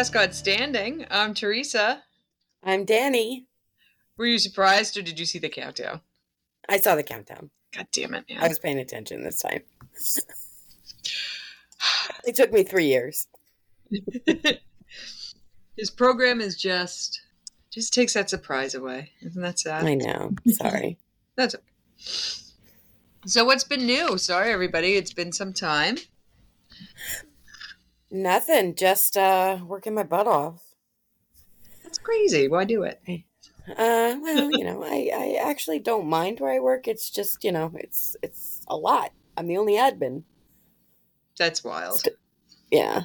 [0.00, 1.04] Last God Standing.
[1.10, 2.02] I'm Theresa.
[2.64, 3.44] I'm Danny.
[4.16, 6.00] Were you surprised or did you see the countdown?
[6.70, 7.50] I saw the countdown.
[7.76, 8.42] God damn it, man.
[8.42, 9.60] I was paying attention this time.
[12.24, 13.28] it took me three years.
[15.76, 17.20] His program is just
[17.68, 19.10] just takes that surprise away.
[19.20, 19.84] Isn't that sad?
[19.84, 20.32] I know.
[20.48, 20.96] Sorry.
[21.36, 21.64] That's okay.
[23.26, 24.16] So what's been new?
[24.16, 25.98] Sorry everybody, it's been some time.
[28.10, 28.74] Nothing.
[28.74, 30.74] Just uh working my butt off.
[31.82, 32.48] That's crazy.
[32.48, 33.00] Why do it?
[33.68, 36.88] Uh well, you know, I, I actually don't mind where I work.
[36.88, 39.12] It's just, you know, it's it's a lot.
[39.36, 40.24] I'm the only admin.
[41.36, 42.04] That's wild.
[42.70, 43.04] Yeah.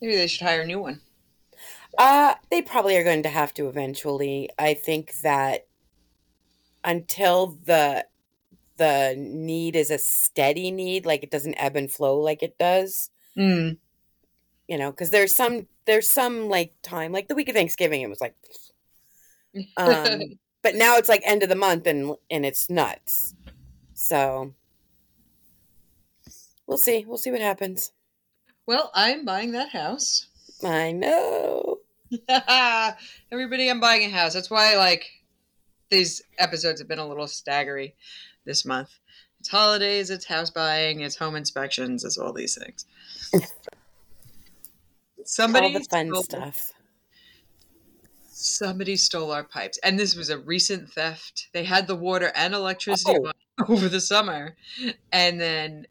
[0.00, 1.00] Maybe they should hire a new one.
[1.98, 4.50] Uh they probably are going to have to eventually.
[4.58, 5.66] I think that
[6.84, 8.06] until the
[8.76, 13.10] the need is a steady need, like it doesn't ebb and flow like it does.
[13.38, 13.78] Mm.
[14.68, 18.08] You know, because there's some there's some like time, like the week of Thanksgiving, it
[18.08, 18.34] was like
[19.76, 20.20] um
[20.62, 23.34] but now it's like end of the month and and it's nuts.
[23.94, 24.54] So
[26.66, 27.04] we'll see.
[27.06, 27.92] We'll see what happens.
[28.66, 30.26] well, I'm buying that house.
[30.62, 31.78] I know.
[33.32, 34.34] Everybody, I'm buying a house.
[34.34, 35.06] That's why, like,
[35.90, 37.94] these episodes have been a little staggery
[38.44, 38.90] this month.
[39.40, 42.84] It's holidays, it's house buying, it's home inspections, it's all these things.
[45.24, 46.72] Somebody All the fun stole- stuff.
[48.32, 51.48] Somebody stole our pipes, and this was a recent theft.
[51.52, 53.32] They had the water and electricity Oh.
[53.68, 54.56] over the summer,
[55.12, 55.86] and then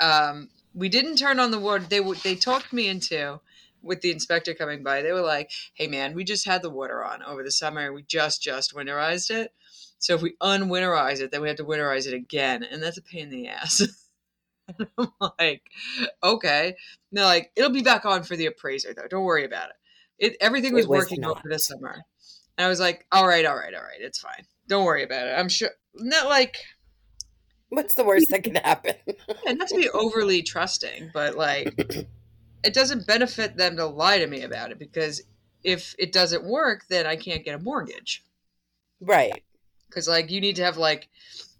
[0.00, 1.84] um, we didn't turn on the water.
[1.88, 3.40] They w- they talked me into
[3.82, 5.00] with the inspector coming by.
[5.00, 7.90] They were like, "Hey, man, we just had the water on over the summer.
[7.92, 9.52] We just just winterized it.
[10.04, 13.02] So if we unwinterize it, then we have to winterize it again, and that's a
[13.02, 13.82] pain in the ass."
[14.66, 15.60] And I'm like,
[16.22, 16.74] "Okay." And
[17.12, 19.06] they're like, "It'll be back on for the appraiser, though.
[19.10, 19.76] Don't worry about it."
[20.18, 21.32] It everything was, It was working not.
[21.32, 22.02] over the summer.
[22.56, 24.46] And I was like, all right, all right, all right, it's fine.
[24.66, 25.32] Don't worry about it.
[25.38, 26.56] I'm sure not like
[27.68, 28.94] What's the worst that can happen?
[29.44, 31.74] yeah, not to be overly trusting, but like
[32.64, 35.22] it doesn't benefit them to lie to me about it because
[35.62, 38.24] if it doesn't work, then I can't get a mortgage.
[39.00, 39.42] right.
[39.94, 41.08] Because like you need to have like,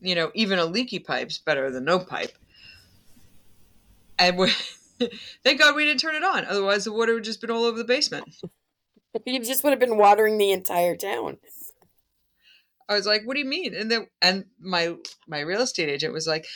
[0.01, 2.37] you know, even a leaky pipe's better than no pipe.
[4.19, 4.51] And we
[5.45, 6.45] thank God we didn't turn it on.
[6.45, 8.35] Otherwise, the water would just been all over the basement.
[9.25, 11.37] You just would have been watering the entire town.
[12.89, 14.97] I was like, "What do you mean?" And then and my
[15.29, 16.47] my real estate agent was like,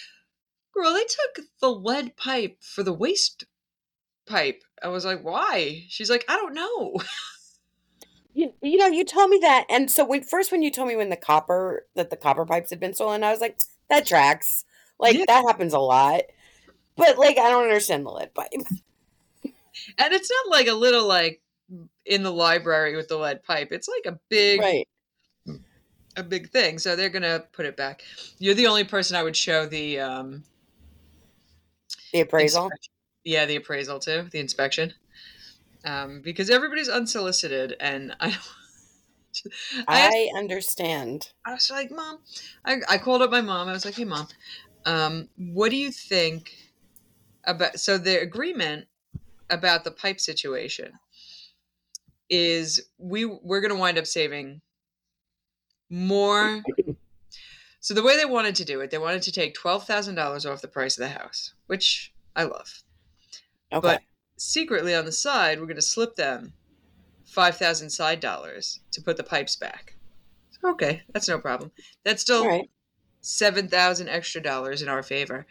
[0.74, 3.44] "Girl, they took the lead pipe for the waste
[4.26, 6.96] pipe." I was like, "Why?" She's like, "I don't know."
[8.38, 10.94] You, you know, you told me that, and so when first when you told me
[10.94, 13.58] when the copper that the copper pipes had been stolen, I was like,
[13.90, 14.64] that tracks.
[15.00, 15.24] Like Yeah.
[15.26, 16.20] that happens a lot,
[16.96, 18.50] but like I don't understand the lead pipe.
[19.98, 21.40] And it's not like a little like
[22.04, 23.68] in the library with the lead pipe.
[23.72, 24.88] It's like a big Right.
[26.16, 26.78] a big thing.
[26.78, 28.02] So they're gonna put it back.
[28.38, 30.44] You're the only person I would show the um
[32.12, 32.64] The appraisal.
[32.66, 32.92] inspection-
[33.24, 34.94] Yeah, the appraisal too, the inspection.
[35.88, 38.36] Um, because everybody's unsolicited, and I.
[39.86, 41.32] I I understand.
[41.46, 42.18] I was like, Mom,
[42.64, 43.68] I, I called up my mom.
[43.68, 44.26] I was like, Hey, Mom,
[44.84, 46.52] um, what do you think
[47.44, 47.78] about?
[47.80, 48.86] So the agreement
[49.48, 50.92] about the pipe situation
[52.28, 54.60] is we we're going to wind up saving
[55.90, 56.62] more.
[57.80, 60.44] So the way they wanted to do it, they wanted to take twelve thousand dollars
[60.44, 62.82] off the price of the house, which I love.
[63.72, 63.80] Okay.
[63.80, 64.02] But
[64.40, 66.52] secretly on the side, we're going to slip them
[67.26, 69.94] five thousand side dollars to put the pipes back.
[70.64, 71.70] Okay, that's no problem.
[72.04, 72.68] That's still right.
[73.20, 75.46] seven thousand extra dollars in our favor,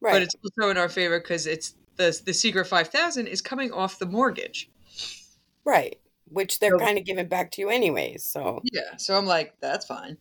[0.00, 0.12] Right.
[0.12, 3.72] but it's also in our favor because it's the the secret five thousand is coming
[3.72, 4.70] off the mortgage.
[5.64, 5.98] right.
[6.30, 8.22] Which they're So- kind of giving back to you anyways.
[8.22, 10.18] So Yeah, so I'm like, that's fine.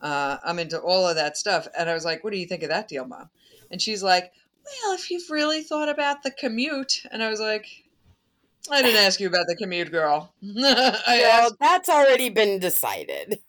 [0.00, 2.62] Uh, I'm into all of that stuff, and I was like, what do you think
[2.62, 3.28] of that deal, Mom?
[3.70, 4.32] And she's like,
[4.64, 7.66] well, if you've really thought about the commute, and I was like,
[8.70, 10.32] I didn't ask you about the commute, girl.
[10.42, 13.40] I well, asked, that's already been decided.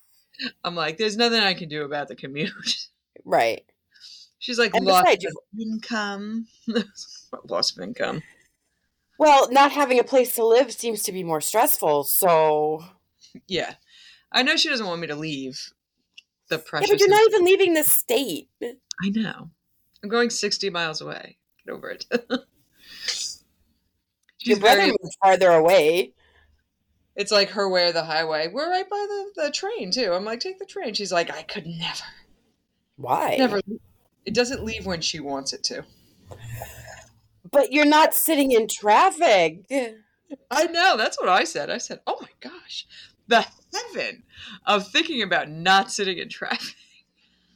[0.63, 2.51] I'm like, there's nothing I can do about the commute.
[3.23, 3.63] Right.
[4.39, 6.47] She's like, And loss besides, of income.
[7.49, 8.21] loss of income.
[9.17, 12.03] Well, not having a place to live seems to be more stressful.
[12.05, 12.83] So
[13.47, 13.75] Yeah.
[14.31, 15.71] I know she doesn't want me to leave
[16.49, 18.49] the yeah, but you're not even leaving the state.
[18.61, 19.49] I know.
[20.03, 21.37] I'm going 60 miles away.
[21.65, 22.05] Get over it.
[22.29, 22.45] Your
[24.37, 24.91] She's brother very,
[25.23, 26.11] farther away.
[27.15, 28.49] it's like her way or the highway.
[28.51, 30.11] We're right by the, the train, too.
[30.11, 30.93] I'm like, take the train.
[30.93, 32.03] She's like, I could never.
[32.97, 33.37] Why?
[33.37, 33.61] Never.
[34.25, 35.85] It doesn't leave when she wants it to.
[37.51, 39.65] But you're not sitting in traffic.
[40.51, 40.97] I know.
[40.97, 41.69] That's what I said.
[41.69, 42.87] I said, "Oh my gosh,
[43.27, 44.23] the heaven
[44.65, 46.73] of thinking about not sitting in traffic."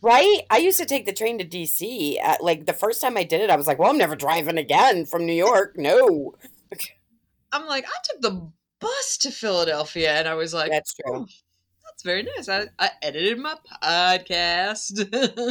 [0.02, 0.42] Right?
[0.52, 2.20] I used to take the train to DC.
[2.22, 4.58] At, like the first time I did it, I was like, "Well, I'm never driving
[4.58, 6.36] again from New York." No,
[7.52, 11.16] I'm like, I took the bus to Philadelphia, and I was like, that's true.
[11.22, 11.26] "Oh,
[11.86, 14.92] that's very nice." I, I edited my podcast.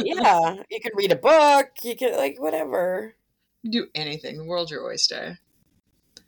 [0.05, 1.67] Yeah, you can read a book.
[1.83, 3.15] You can like whatever.
[3.69, 4.37] do anything.
[4.37, 5.39] The world's your oyster.
[6.15, 6.23] So-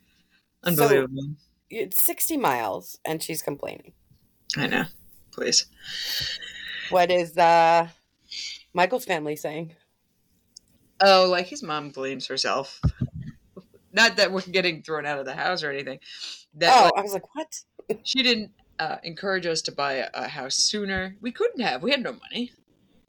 [0.65, 1.35] Unbelievable.
[1.69, 3.93] It's sixty miles, and she's complaining.
[4.57, 4.83] I know.
[5.31, 5.67] Please.
[6.89, 7.87] What is uh
[8.73, 9.75] Michael's family saying?
[11.01, 12.81] Oh, like his mom blames herself.
[13.91, 15.99] Not that we're getting thrown out of the house or anything.
[16.55, 17.59] That Oh, like, I was like, what?
[18.03, 21.15] she didn't uh, encourage us to buy a, a house sooner.
[21.21, 21.81] We couldn't have.
[21.81, 22.51] We had no money.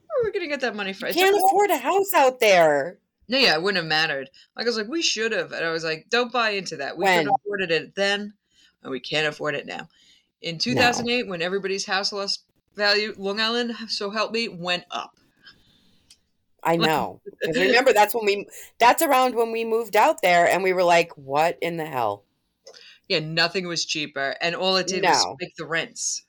[0.06, 1.08] Where were we going to get that money from?
[1.08, 2.98] You can't afford a house out there.
[3.28, 4.28] No, yeah, it wouldn't have mattered.
[4.56, 6.96] Like I was like, we should have, and I was like, don't buy into that.
[6.96, 7.26] We When?
[7.26, 8.32] could afforded it then,
[8.82, 9.88] and we can't afford it now.
[10.42, 15.12] In 2008, when everybody's house lost value, Long Island, so help me, went up.
[16.62, 17.20] I know.
[17.46, 18.46] remember, that's when we.
[18.78, 22.24] That's around when we moved out there, and we were like, "What in the hell?"
[23.08, 26.24] Yeah, nothing was cheaper, and all it did was make the rents.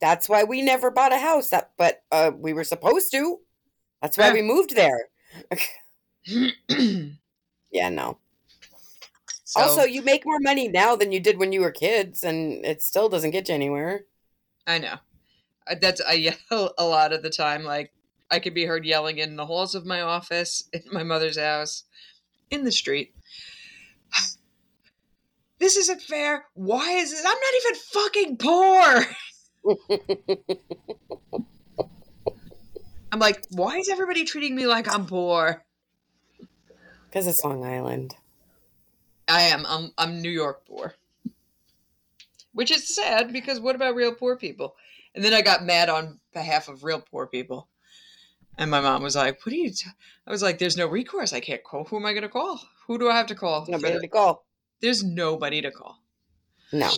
[0.00, 1.50] That's why we never bought a house.
[1.50, 3.40] That, but uh, we were supposed to.
[4.00, 4.32] That's why Yeah.
[4.32, 5.08] we moved there.
[7.70, 8.18] Yeah, no.
[9.56, 12.82] also, you make more money now than you did when you were kids, and it
[12.82, 14.04] still doesn't get you anywhere.
[14.66, 14.98] I know.
[15.80, 17.64] That's I yell a lot of the time.
[17.64, 17.92] Like
[18.32, 21.84] I could be heard yelling in the halls of my office, in my mother's house,
[22.50, 23.14] in the street.
[25.58, 26.46] This isn't fair.
[26.54, 27.24] Why is this?
[27.24, 29.06] I'm not even fucking poor.
[33.12, 35.64] I'm like, why is everybody treating me like I'm poor?
[37.04, 38.16] Because it's Long Island.
[39.28, 39.64] I am.
[39.68, 39.92] I'm.
[39.96, 40.96] I'm New York poor,
[42.54, 44.74] which is sad because what about real poor people?
[45.14, 47.68] And then I got mad on behalf of real poor people,
[48.58, 49.88] and my mom was like, "What are you?" T-?
[50.26, 51.32] I was like, "There's no recourse.
[51.32, 51.84] I can't call.
[51.84, 52.60] Who am I going to call?
[52.86, 53.66] Who do I have to call?
[53.68, 54.44] Nobody to call.
[54.80, 56.02] There's nobody to call.
[56.72, 56.90] No.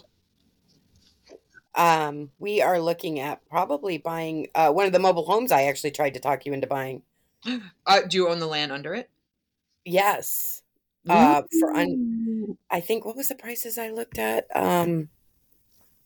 [1.75, 5.91] Um, we are looking at probably buying uh, one of the mobile homes I actually
[5.91, 7.03] tried to talk you into buying.
[7.87, 9.11] Uh, do you own the land under it?
[9.85, 10.63] Yes.
[11.07, 14.47] Uh, for un- I think what was the prices I looked at?
[14.55, 15.11] Um,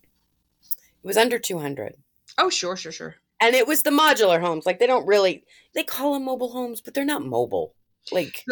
[0.02, 1.94] it was under 200.
[2.36, 3.14] Oh, sure, sure, sure.
[3.40, 4.66] And it was the modular homes.
[4.66, 5.44] Like they don't really
[5.74, 7.74] they call them mobile homes, but they're not mobile.
[8.10, 8.44] Like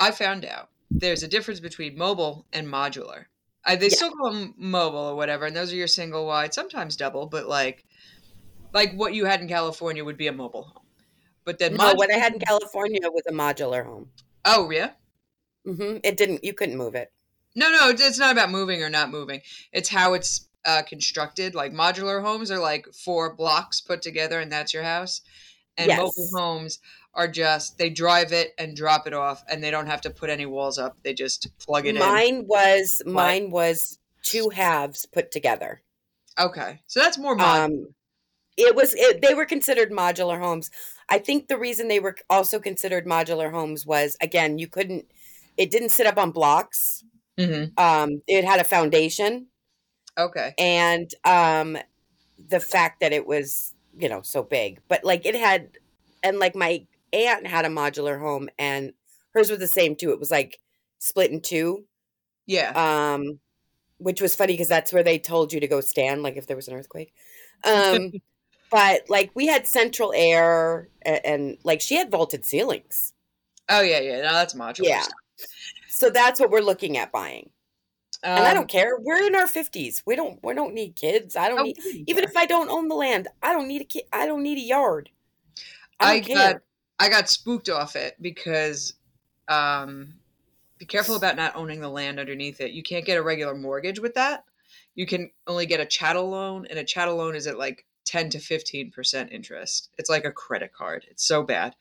[0.00, 3.26] I found out there's a difference between mobile and modular.
[3.64, 3.96] I, they Yeah.
[3.96, 7.46] still call them mobile or whatever, and those are your single wide, sometimes double, but
[7.48, 7.84] like,
[8.72, 10.86] like what you had in California would be a mobile home.
[11.44, 14.10] But then, no, what I had in California was a modular home.
[14.44, 14.92] oh yeah,
[15.66, 15.98] Mm-hmm.
[16.02, 16.44] It didn't.
[16.44, 17.12] You couldn't move it.
[17.54, 19.42] no, no, it's not about moving or not moving.
[19.72, 21.54] It's how it's uh, constructed.
[21.54, 25.22] Like modular homes are like four blocks put together, and that's your house.
[25.76, 26.78] And mobile homes
[27.14, 30.30] are just they drive it and drop it off, and they don't have to put
[30.30, 30.96] any walls up.
[31.02, 32.00] They just plug it in.
[32.00, 35.82] Mine was mine was two halves put together.
[36.38, 37.64] Okay, so that's more modular.
[37.64, 37.94] Um,
[38.56, 40.70] it was it, they were considered modular homes.
[41.08, 45.06] I think the reason they were also considered modular homes was again you couldn't.
[45.56, 47.04] It didn't sit up on blocks.
[47.38, 47.78] Mhm.
[47.78, 49.48] Um, it had a foundation,
[50.18, 50.52] Okay.
[50.58, 51.78] and um,
[52.48, 55.78] the fact that it was you know so big, but like it had,
[56.22, 58.92] and like my aunt had a modular home, and
[59.34, 60.10] hers was the same too.
[60.10, 60.58] It was like
[60.98, 61.84] split in two.
[62.46, 62.72] Yeah.
[63.14, 63.38] um
[63.98, 66.56] which was funny because that's where they told you to go stand like if there
[66.56, 67.14] was an earthquake
[67.64, 68.10] um
[68.70, 73.12] but like we had central air and, and like she had vaulted ceilings
[73.68, 74.16] oh yeah, yeah.
[74.22, 74.88] No, that's modular.
[74.88, 75.14] yeah stuff.
[75.88, 77.48] so that's what we're looking at buying
[78.36, 81.36] and i Um, don't care we're in our 50s we don't we don't need kids
[81.36, 83.84] i don't oh, need even if i don't own the land i don't need a
[83.84, 85.10] kid i don't need a yard
[86.00, 86.56] i I got
[86.98, 88.94] I got spooked off it because
[89.48, 90.14] um
[90.78, 92.72] be careful about not owning the land underneath it.
[92.72, 94.44] You can't get a regular mortgage with that.
[94.96, 98.30] You can only get a chattel loan and a chattel loan is at like 10
[98.30, 99.90] to 15% interest.
[99.96, 101.06] It's like a credit card.
[101.08, 101.76] It's so bad.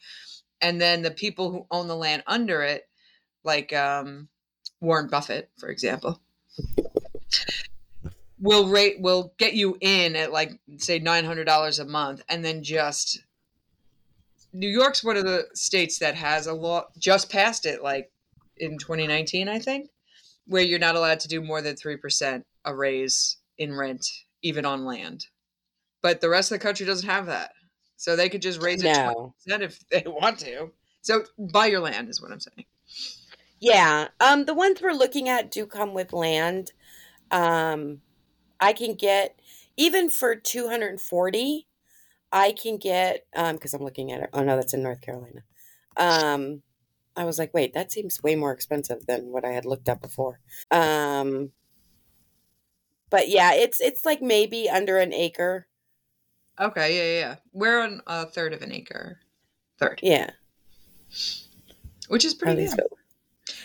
[0.61, 2.87] And then the people who own the land under it
[3.43, 4.27] like um
[4.81, 6.21] Warren Buffett, for example,
[8.41, 12.43] will rate will get you in at like say nine hundred dollars a month, and
[12.43, 13.23] then just
[14.51, 18.11] New York's one of the states that has a law just passed it like
[18.57, 19.89] in 2019, I think,
[20.45, 24.05] where you're not allowed to do more than three percent a raise in rent,
[24.41, 25.27] even on land.
[26.01, 27.51] But the rest of the country doesn't have that,
[27.95, 30.71] so they could just raise it twenty no percent if they want to.
[31.01, 32.65] So buy your land is what I'm saying.
[33.59, 34.07] Yeah.
[34.19, 36.71] Um, the ones we're looking at do come with land.
[37.29, 38.01] Um,
[38.61, 39.39] I can get
[39.75, 41.67] even for 240,
[42.31, 44.29] I can get um because I'm looking at it.
[44.31, 45.41] Oh no, that's in North Carolina.
[45.97, 46.61] Um
[47.17, 50.01] I was like, wait, that seems way more expensive than what I had looked up
[50.01, 50.39] before.
[50.69, 51.51] Um
[53.09, 55.67] but yeah, it's it's like maybe under an acre.
[56.59, 57.29] Okay, yeah, yeah.
[57.29, 57.35] yeah.
[57.51, 59.19] We're on a third of an acre.
[59.79, 59.99] Third.
[60.03, 60.29] Yeah.
[62.07, 62.79] Which is pretty good.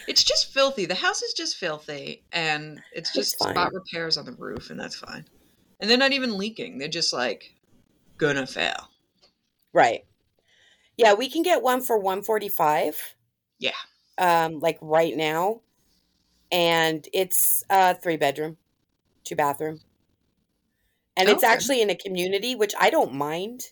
[0.09, 0.87] It's just filthy.
[0.87, 3.53] The house is just filthy, and it's It's just fine.
[3.55, 5.25] spot repairs on the roof, and that's fine.
[5.81, 6.79] And they're not even leaking.
[6.79, 7.55] They're just like
[8.19, 8.89] gonna fail.
[9.73, 10.05] Right.
[10.97, 13.17] Yeah, we can get one for 145.
[13.59, 13.73] Yeah.
[14.19, 15.61] Um like right now.
[16.51, 18.57] And it's a 3 bedroom,
[19.25, 19.81] 2 bathroom.
[21.17, 23.65] And it's actually in a community which I don't mind.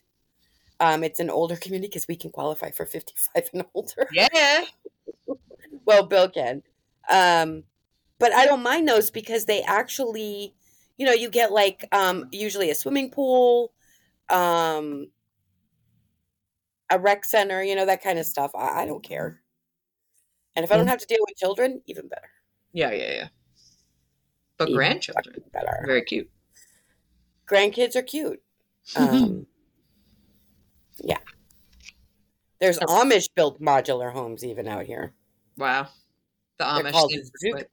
[0.81, 4.09] Um it's an older community cuz we can qualify for 55 and older.
[4.12, 4.64] Yeah.
[5.85, 6.62] well, Bill can.
[7.11, 7.64] Um,
[8.19, 10.55] but I don't mind those because they actually,
[10.97, 13.73] you know, you get like um, usually a swimming pool,
[14.31, 15.09] um,
[16.91, 18.53] a rec center, you know, that kind of stuff.
[18.55, 19.41] I, I don't care.
[20.57, 22.31] And if I don't have to deal with children, even better.
[22.73, 23.29] Yeah, yeah, yeah.
[24.57, 25.83] But Even grandchildren, Better.
[25.85, 26.31] very cute.
[27.50, 28.41] Grandkids are cute.
[28.97, 29.47] Um,
[30.99, 31.19] yeah.
[32.61, 35.12] There's Amish built modular homes even out here.
[35.56, 35.88] Wow.
[36.58, 36.92] The They're Amish.
[36.92, 37.68] called Zook.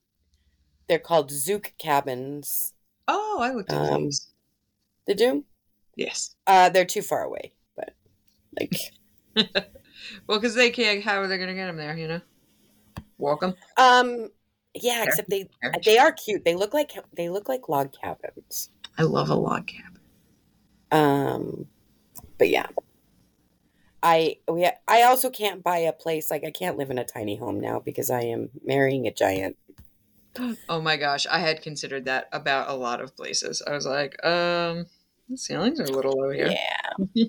[0.88, 2.73] They're called Zook cabins.
[3.07, 4.27] Oh, I looked at Um, those.
[5.07, 5.45] Did you?
[5.95, 6.35] Yes.
[6.47, 7.93] Uh, they're too far away, but
[8.59, 8.73] like,
[10.27, 11.03] Well, because they can't.
[11.03, 11.95] How are they gonna get them there?
[11.97, 12.21] You know,
[13.17, 13.53] walk them.
[13.77, 14.29] um,
[14.73, 15.03] yeah.
[15.05, 15.73] Except they Fair.
[15.85, 16.43] they are cute.
[16.45, 18.69] They look like they look like log cabins.
[18.97, 20.00] I love a log cabin.
[20.91, 21.65] Um,
[22.38, 22.67] but yeah,
[24.03, 27.36] I we I also can't buy a place like I can't live in a tiny
[27.38, 29.58] home now because I am marrying a giant.
[30.70, 33.62] Oh my gosh, I had considered that about a lot of places.
[33.67, 34.86] I was like, um,
[35.29, 36.50] the ceilings are a little low here.
[36.50, 37.25] Yeah,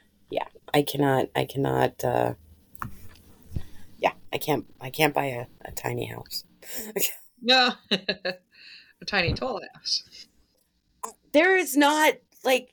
[0.30, 0.44] yeah.
[0.74, 1.28] I cannot.
[1.34, 2.04] I cannot.
[2.04, 2.34] uh
[3.98, 4.66] Yeah, I can't.
[4.80, 6.44] I can't buy a, a tiny house.
[7.40, 10.26] No, a tiny tall house.
[11.32, 12.70] there is not like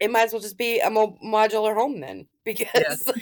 [0.00, 3.10] it might as well just be a mo- modular home then because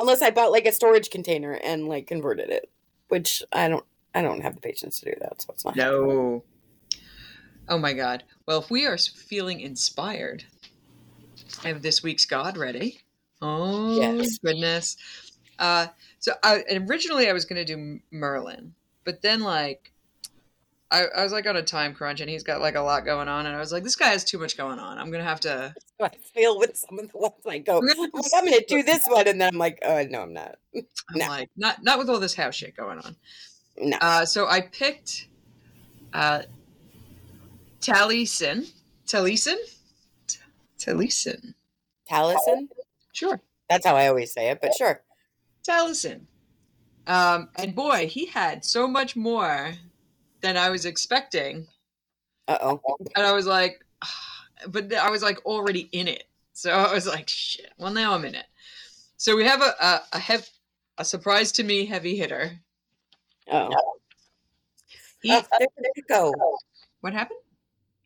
[0.00, 2.70] unless i bought like a storage container and like converted it
[3.08, 6.42] which i don't i don't have the patience to do that so it's not No.
[7.66, 8.24] Oh my God.
[8.46, 10.44] Well, if we are feeling inspired,
[11.64, 13.00] I have this week's God ready.
[13.40, 14.36] Oh Yes.
[14.38, 14.98] goodness.
[15.58, 15.86] Uh,
[16.18, 19.92] so I, originally I was going to do Merlin, but then like
[20.90, 23.26] I, I was like on a time crunch and he's got like a lot going
[23.28, 24.98] on, and I was like, this guy has too much going on.
[24.98, 25.74] I'm gonna have to.
[26.00, 28.82] i feel with some of the ones i go I'm gonna- like, I'm gonna do
[28.82, 30.82] this one and then i'm like uh no i'm not I'm
[31.14, 31.28] No.
[31.28, 33.14] like, not not with all this house shit going on.
[33.78, 35.28] no Uh, so I picked
[36.12, 36.42] uh,
[37.80, 38.70] Taliesin.
[39.06, 39.56] Taliesin?
[40.78, 41.54] Taliesin.
[42.10, 42.68] taliesin
[43.12, 43.40] Sure.
[43.70, 45.00] that's how i always say it but sure
[45.66, 46.22] Taliesin.
[47.06, 49.72] Um, and boy, he had so much more
[50.44, 51.66] than I was expecting.
[52.48, 52.80] uh-oh
[53.16, 53.82] And I was like,
[54.68, 56.24] but I was like already in it.
[56.52, 57.72] So I was like, shit.
[57.78, 58.44] Well, now I'm in it.
[59.16, 60.50] So we have a a, a, hev-
[60.98, 62.60] a surprise to me heavy hitter.
[63.50, 63.74] uh-oh
[65.22, 66.32] He, oh, there's an echo
[67.00, 67.40] what happened?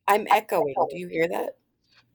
[0.07, 1.57] i'm echoing do you hear that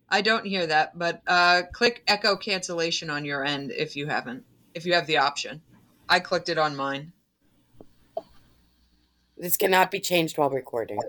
[0.09, 4.43] I don't hear that, but uh, click echo cancellation on your end if you haven't,
[4.75, 5.63] if you have the option.
[6.07, 7.13] I clicked it on mine.
[9.37, 10.99] This cannot be changed while recording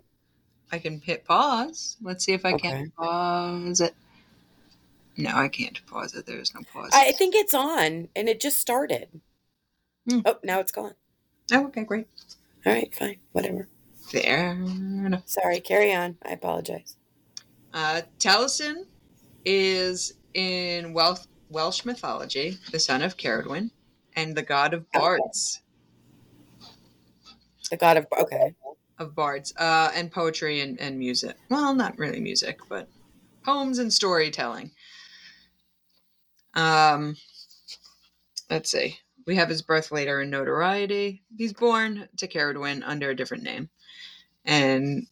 [0.73, 1.97] I can hit pause.
[2.03, 2.69] Let's see if I Okay.
[2.71, 3.95] can pause it.
[5.17, 6.27] No, I can't pause it.
[6.27, 6.91] There's no pause.
[6.93, 9.21] I think it's on and it just started.
[10.09, 10.21] Hmm.
[10.25, 10.95] Oh, now it's gone.
[11.53, 12.09] oh, okay, great.
[12.67, 13.69] All right, fine, whatever.
[14.13, 15.23] There.
[15.27, 16.17] Sorry, carry on.
[16.25, 16.97] I apologize.
[17.73, 18.87] Uh, Taliesin
[19.45, 23.71] is in Welsh, Welsh mythology the son of Ceridwen
[24.17, 25.61] and the god of bards.
[27.71, 28.55] The god of okay.
[28.99, 31.37] of bards uh, and poetry and, and music.
[31.49, 32.89] Well, not really music, but
[33.45, 34.71] poems and storytelling.
[36.55, 37.17] Um,
[38.51, 38.99] let's see.
[39.27, 41.23] We have his birth later in notoriety.
[41.37, 43.71] He's born to Ceridwen under a different name,
[44.45, 45.07] and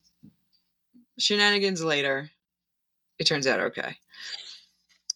[1.19, 2.31] shenanigans later.
[3.19, 3.97] It turns out okay.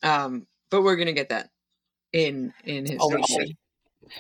[0.03, 1.51] Um, but we're gonna get that
[2.13, 3.57] in in his Oh, we story should.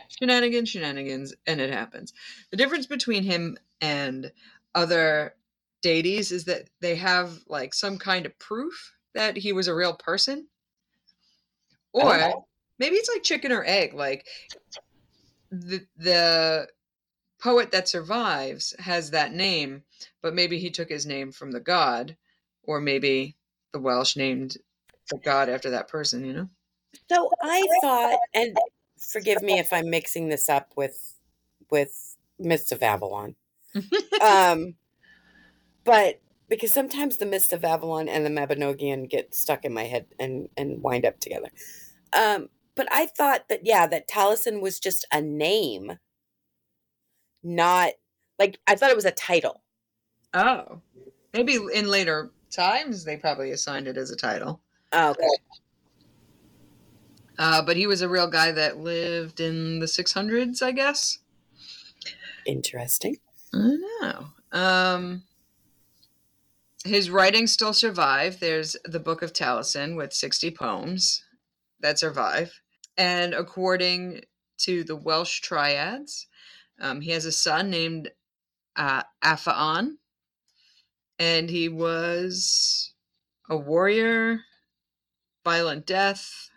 [0.09, 2.12] Shenanigans, shenanigans, and it happens.
[2.50, 4.33] The difference between him and
[4.75, 5.35] other
[5.83, 9.95] deities is that they have like some kind of proof that he was a real
[9.95, 10.49] person.
[11.93, 12.45] Or
[12.78, 13.95] maybe it's like chicken or egg.
[13.95, 14.26] Like
[15.50, 16.69] the the
[17.40, 19.83] poet that survives has that name,
[20.23, 22.16] but maybe he took his name from the god,
[22.62, 23.37] or maybe
[23.73, 24.57] the Welsh named
[25.11, 26.25] the god after that person.
[26.25, 26.49] You know.
[27.11, 28.57] So I thought, and
[29.07, 31.15] forgive me if I'm mixing this up with
[31.71, 33.37] with Mists of Avalon.
[34.23, 34.75] um,
[35.85, 40.07] but because sometimes the Mist of Avalon and the Mabinogion get stuck in my head
[40.19, 41.49] and and wind up together.
[42.13, 45.99] Um, but I thought that yeah, that Taliesin was just a name,
[47.43, 47.93] not
[48.39, 49.63] like I thought it was a title.
[50.35, 50.81] Oh,
[51.33, 54.61] maybe in later times they probably assigned it as a title.
[54.93, 55.29] Oh, okay.
[57.38, 61.19] Uh, but he was a real guy that lived in the 600s, I guess.
[62.47, 63.16] Interesting.
[63.52, 64.26] I know.
[64.52, 65.23] Um,
[66.85, 68.40] his writings still survive.
[68.40, 71.25] There's the Book of Taliesin with 60 poems
[71.81, 72.61] that survive.
[72.97, 74.23] And according
[74.59, 76.28] to the Welsh triads,
[76.81, 78.11] um, he has a son named
[78.76, 79.02] uh,
[81.19, 82.93] and he was
[83.49, 84.40] a warrior,
[85.45, 86.50] violent death,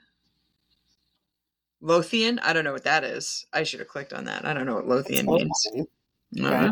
[1.81, 2.39] Lothian.
[2.39, 3.45] I don't know what that is.
[3.53, 4.45] I should have clicked on that.
[4.45, 5.67] I don't know what Lothian means.
[6.39, 6.71] Uh-huh.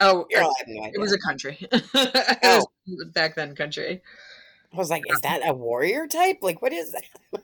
[0.00, 1.58] Oh, You're it, no it was a country.
[1.70, 4.00] it was back then country.
[4.72, 6.38] I was like, is that a warrior type?
[6.42, 7.42] Like, what is that?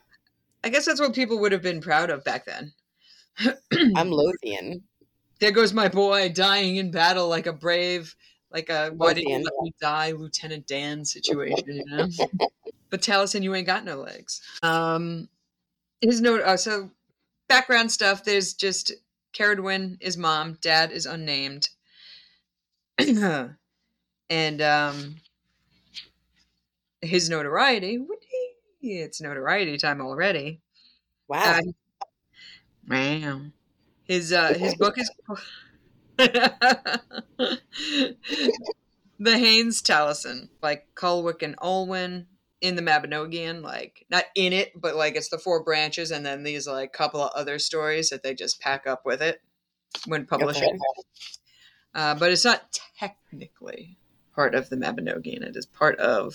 [0.65, 2.73] I guess that's what people would have been proud of back then.
[3.95, 4.83] I'm Lothian.
[5.39, 8.15] there goes my boy dying in battle like a brave,
[8.51, 12.09] like a why did you let me die, Lieutenant Dan situation, you know?
[12.91, 14.41] but Taliesin, you ain't got no legs.
[14.63, 15.29] Um
[16.01, 16.91] his note oh, so
[17.49, 18.93] background stuff, there's just
[19.33, 21.69] Ceridwen is mom, dad is unnamed.
[22.99, 25.17] and um
[27.03, 28.01] his notoriety,
[28.81, 30.61] it's notoriety time already.
[31.29, 31.59] Wow.
[31.59, 31.61] Uh,
[32.89, 33.41] wow.
[34.05, 35.11] His uh his book is
[39.19, 42.27] The Hanes Taliesin, like Culwick and Olwen
[42.61, 46.43] in the Mabinogion, like not in it, but like it's the four branches and then
[46.43, 49.41] these like couple of other stories that they just pack up with it
[50.07, 50.79] when publishing.
[51.95, 53.99] Uh, but it's not technically
[54.35, 55.43] part of the Mabinogion.
[55.43, 56.35] It is part of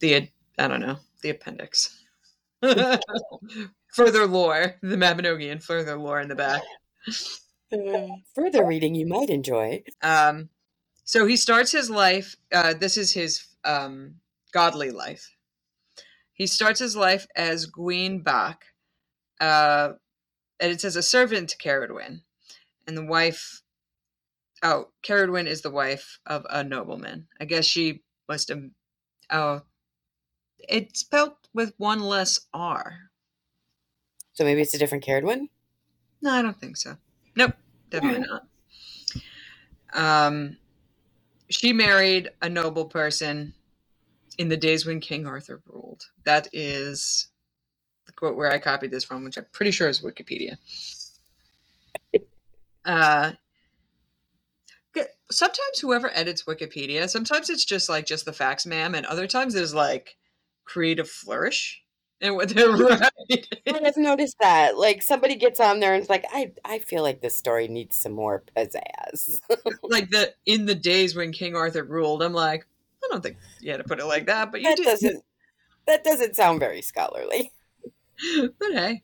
[0.00, 1.96] the I don't know the appendix.
[2.60, 6.62] further lore, the Mabinogion, further lore in the back.
[7.72, 9.82] Uh, further reading you might enjoy.
[10.02, 10.48] Um,
[11.04, 12.36] so he starts his life.
[12.52, 14.16] Uh, this is his um,
[14.50, 15.34] godly life.
[16.32, 18.64] He starts his life as Gwion Bach,
[19.40, 19.90] uh,
[20.58, 22.22] and it says a servant to Ceridwen,
[22.86, 23.62] and the wife.
[24.62, 27.28] Oh, Ceridwen is the wife of a nobleman.
[27.40, 28.62] I guess she must have.
[29.30, 29.62] Oh,
[30.58, 33.10] it's spelled with one less R.
[34.32, 35.48] So maybe it's a different cared one.
[36.22, 36.96] No, I don't think so.
[37.36, 37.54] Nope,
[37.90, 38.46] definitely not.
[39.92, 40.56] Um,
[41.48, 43.54] she married a noble person
[44.40, 46.06] in the days when King Arthur ruled.
[46.24, 47.28] That is
[48.06, 50.56] the quote where I copied this from, which I'm pretty sure is Wikipedia.
[52.82, 53.32] Uh,
[55.30, 59.52] sometimes whoever edits Wikipedia, sometimes it's just like just the facts, ma'am, and other times
[59.52, 60.16] there's like
[60.64, 61.82] creative flourish
[62.22, 63.44] and what they're writing.
[63.66, 64.78] I've noticed that.
[64.78, 67.94] Like somebody gets on there and it's like, I I feel like this story needs
[67.98, 69.38] some more pizzazz.
[69.82, 72.22] like the in the days when King Arthur ruled.
[72.22, 72.66] I'm like,
[73.02, 74.84] I don't think you had to put it like that, but you that did.
[74.84, 75.24] doesn't
[75.86, 77.52] that doesn't sound very scholarly.
[78.58, 79.02] but hey.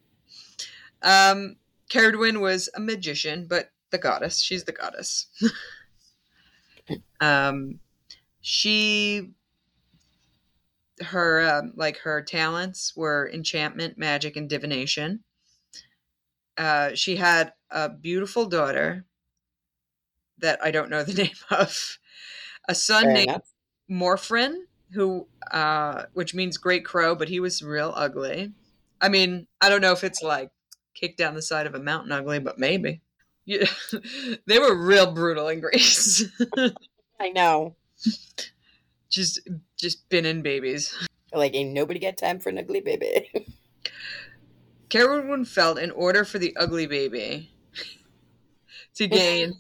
[1.03, 1.57] Um,
[1.93, 4.41] was a magician, but the goddess.
[4.41, 5.29] She's the goddess.
[7.21, 7.81] um,
[8.41, 9.31] she,
[11.01, 15.25] her um, like her talents were enchantment, magic, and divination.
[16.57, 19.05] Uh, she had a beautiful daughter
[20.39, 21.99] that I don't know the name of.
[22.69, 23.53] A son Fair named enough.
[23.91, 24.55] Morfran,
[24.93, 28.53] who uh which means great crow, but he was real ugly.
[29.01, 30.51] I mean, I don't know if it's like
[30.95, 33.03] kicked down the side of a mountain ugly, but maybe.
[33.45, 33.67] Yeah,
[34.47, 36.25] they were real brutal in Greece.
[37.21, 37.77] I know.
[39.09, 39.41] just
[39.79, 40.95] just binning babies.
[41.33, 43.31] Like ain't nobody got time for an ugly baby.
[44.89, 47.51] Carolyn felt in order for the ugly baby
[48.95, 49.55] to gain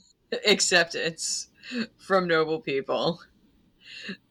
[0.46, 1.48] acceptance
[1.98, 3.20] from noble people,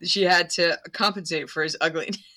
[0.01, 2.17] she had to compensate for his ugliness.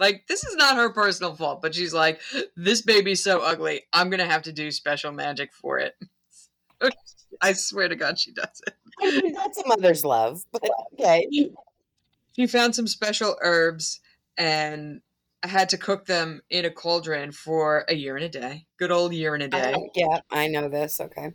[0.00, 2.20] Like, this is not her personal fault, but she's like,
[2.54, 5.96] this baby's so ugly, I'm gonna have to do special magic for it.
[7.40, 8.74] I swear to God, she does it.
[9.02, 11.26] I mean, that's a mother's love, but okay.
[12.36, 13.98] She found some special herbs
[14.36, 15.00] and
[15.42, 18.66] had to cook them in a cauldron for a year and a day.
[18.76, 19.74] Good old year and a day.
[19.76, 21.00] Oh, yeah, I know this.
[21.00, 21.32] Okay.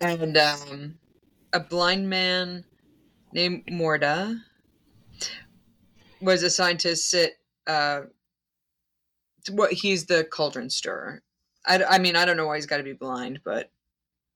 [0.00, 0.98] And um,
[1.52, 2.64] a blind man
[3.32, 4.40] named Morda
[6.20, 7.34] was assigned to sit.
[7.66, 8.02] Uh,
[9.50, 11.22] what he's the cauldron stirrer.
[11.66, 13.70] I, I mean, I don't know why he's got to be blind, but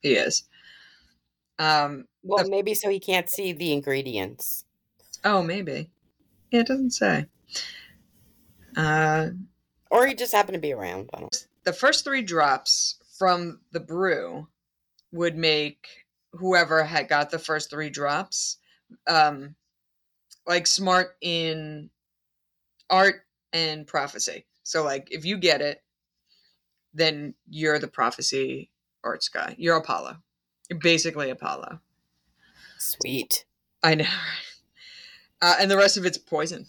[0.00, 0.44] he is.
[1.58, 4.64] Um, Well, maybe so he can't see the ingredients.
[5.24, 5.90] oh, maybe.
[6.50, 7.26] Yeah, it doesn't say.
[8.76, 9.30] Uh,
[9.90, 11.10] Or he just happened to be around.
[11.14, 14.48] I don't the first three drops from the brew
[15.12, 15.86] would make
[16.32, 18.58] whoever had got the first three drops
[19.06, 19.54] um
[20.46, 21.90] like smart in
[22.90, 24.44] art and prophecy.
[24.62, 25.82] So like if you get it
[26.96, 28.70] then you're the prophecy
[29.02, 29.54] arts guy.
[29.58, 30.16] You're apollo.
[30.70, 31.80] You're basically apollo.
[32.78, 33.44] Sweet.
[33.82, 34.06] i know
[35.42, 36.66] uh, and the rest of it's poison.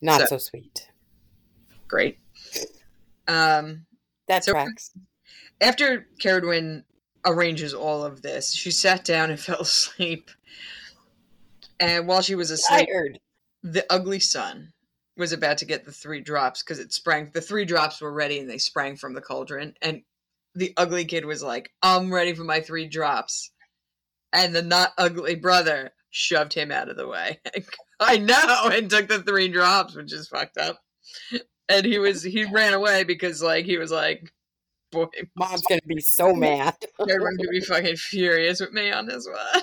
[0.00, 0.88] Not So- so sweet.
[1.88, 2.18] great.
[3.26, 3.86] Um
[4.28, 4.92] That So- tracks.
[5.60, 6.84] after Ceridwen
[7.24, 10.30] arranges all of this, she sat down and fell asleep.
[11.80, 13.20] And while she was asleep, Tired.
[13.62, 14.72] the ugly sun
[15.16, 17.30] was about to get the three drops because it sprang.
[17.32, 19.74] The three drops were ready and they sprang from the cauldron.
[19.82, 20.02] And
[20.54, 23.50] the ugly kid was like, I'm ready for my three drops.
[24.32, 27.40] And the not ugly brother shoved him out of the way.
[28.00, 30.78] I know, and took the three drops, which is fucked up.
[31.68, 34.32] And he was he ran away because like he was like,
[34.90, 36.76] boy, Mom's gonna be so mad.
[37.00, 39.62] Everyone could be fucking furious with me on this one.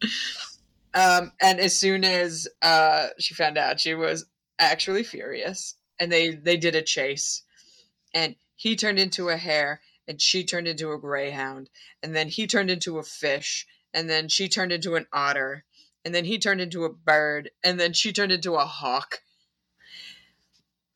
[0.94, 4.24] Um, and as soon as uh, she found out, she was
[4.58, 7.42] actually furious, and they they did a chase,
[8.14, 11.70] and he turned into a hare, and she turned into a greyhound,
[12.02, 15.64] and then he turned into a fish, and then she turned into an otter,
[16.04, 19.20] and then he turned into a bird, and then she turned into a hawk.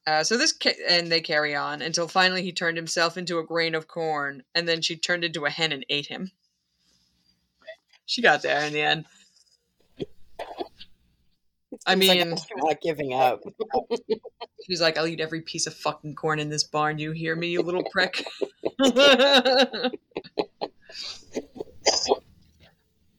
[0.07, 3.45] Uh, so this ca- and they carry on until finally he turned himself into a
[3.45, 6.31] grain of corn, and then she turned into a hen and ate him.
[8.07, 9.07] She got there in the end.
[11.87, 13.43] I mean, like, not giving up.
[14.67, 16.99] she's like, "I'll eat every piece of fucking corn in this barn.
[16.99, 18.25] You hear me, you little prick?"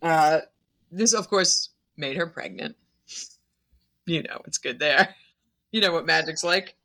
[0.02, 0.42] uh,
[0.92, 2.76] this, of course, made her pregnant.
[4.06, 5.16] You know, it's good there.
[5.74, 6.76] You know what magic's like.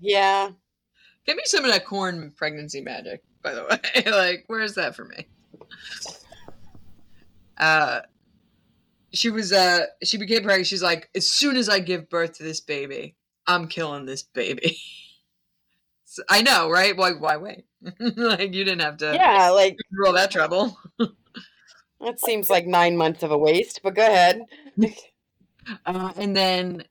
[0.00, 0.50] Yeah.
[1.26, 3.64] Give me some of that corn pregnancy magic, by the
[4.04, 4.10] way.
[4.10, 5.26] like, where's that for me?
[7.58, 8.00] Uh
[9.12, 10.66] she was uh she became pregnant.
[10.66, 14.78] She's like, as soon as I give birth to this baby, I'm killing this baby.
[16.04, 16.94] So- I know, right?
[16.94, 17.64] Why why wait?
[17.98, 20.78] like you didn't have to Yeah, like all that trouble.
[20.98, 24.42] that seems like nine months of a waste, but go ahead.
[25.86, 26.84] Uh, and then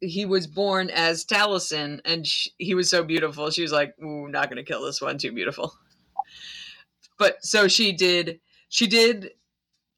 [0.00, 3.50] he was born as Taliesin, and sh- he was so beautiful.
[3.50, 5.18] She was like, "Ooh, not gonna kill this one.
[5.18, 5.74] Too beautiful."
[7.18, 8.40] But so she did.
[8.68, 9.30] She did.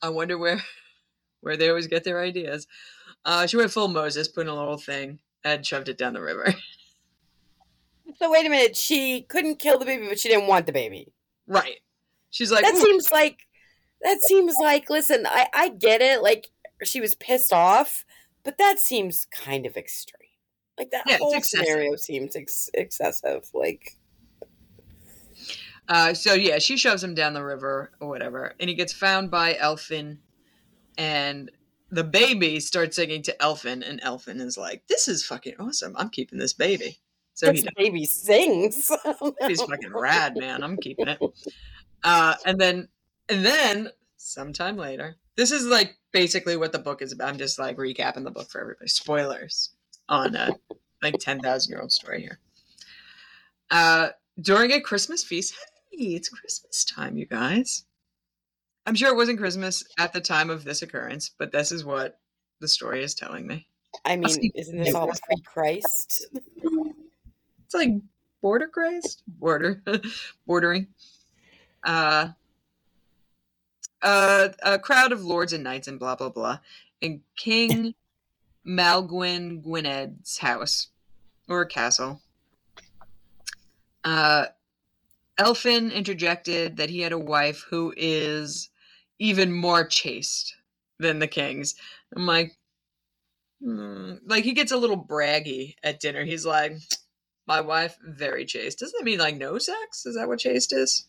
[0.03, 0.63] I wonder where,
[1.41, 2.67] where they always get their ideas.
[3.25, 6.23] Uh, she went full Moses, put in a little thing, and shoved it down the
[6.23, 6.55] river.
[8.19, 11.13] So wait a minute, she couldn't kill the baby, but she didn't want the baby.
[11.47, 11.79] right.
[12.31, 13.47] She's like, That "Ooh." seems like
[14.03, 16.49] that seems like listen, I I get it, like
[16.83, 18.05] she was pissed off,
[18.45, 20.29] but that seems kind of extreme.
[20.79, 23.49] Like that Yeah, whole scenario seems ex- excessive.
[23.53, 23.97] Like
[25.89, 29.31] Uh, so yeah, she shoves him down the river or whatever, and he gets found
[29.31, 30.21] by Elfin,
[30.97, 31.51] and
[31.91, 35.95] the baby starts singing to Elfin, and Elfin is like, "This is fucking awesome.
[35.97, 37.01] I'm keeping this baby."
[37.35, 38.91] So he this baby sings.
[39.47, 40.63] He's fucking rad, man.
[40.63, 41.21] I'm keeping it.
[42.03, 42.89] Uh, and then,
[43.29, 47.29] and then, sometime later, this is like basically what the book is about.
[47.29, 48.89] I'm just like recapping the book for everybody.
[48.89, 49.71] Spoilers
[50.09, 50.51] on a
[51.03, 52.39] like ten thousand year old story here.
[53.71, 54.09] Uh,
[54.41, 55.55] during a Christmas feast,
[55.93, 57.85] hey, it's Christmas time, you guys.
[58.87, 62.19] I'm sure it wasn't Christmas at the time of this occurrence, but this is what
[62.61, 63.67] the story is telling me.
[64.05, 66.27] I mean, isn't this all pre Christ?
[67.65, 67.91] It's like
[68.41, 69.83] border Christ, border,
[70.47, 70.89] bordering.
[71.85, 72.29] Uh,
[74.03, 76.59] uh, a crowd of lords and knights and blah blah blah,
[77.01, 77.95] in King
[78.67, 80.89] Maelgwn Gwynedd's house
[81.49, 82.21] or castle.
[84.05, 84.47] Uh,
[85.39, 88.71] Elfin interjected that he had a wife who is
[89.19, 90.55] even more chaste
[90.99, 91.75] than the king's.
[92.15, 92.57] I'm like,
[93.63, 94.15] hmm.
[94.27, 96.25] like he gets a little braggy at dinner.
[96.25, 96.77] He's like,
[97.47, 98.79] my wife very chaste.
[98.79, 100.07] Doesn't that mean like no sex?
[100.07, 101.07] Is that what chaste is?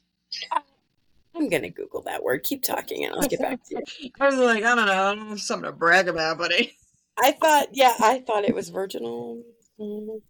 [1.36, 2.44] I'm gonna Google that word.
[2.44, 4.12] Keep talking and I'll get back to you.
[4.20, 6.76] I was like, I don't know, I don't have something to brag about, buddy.
[7.18, 9.44] I thought, yeah, I thought it was virginal.
[9.80, 10.22] Mm.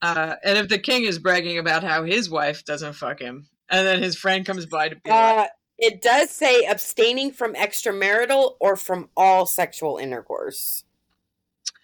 [0.00, 3.86] Uh, and if the king is bragging about how his wife doesn't fuck him, and
[3.86, 5.46] then his friend comes by to be like, Uh,
[5.78, 10.84] it does say abstaining from extramarital or from all sexual intercourse.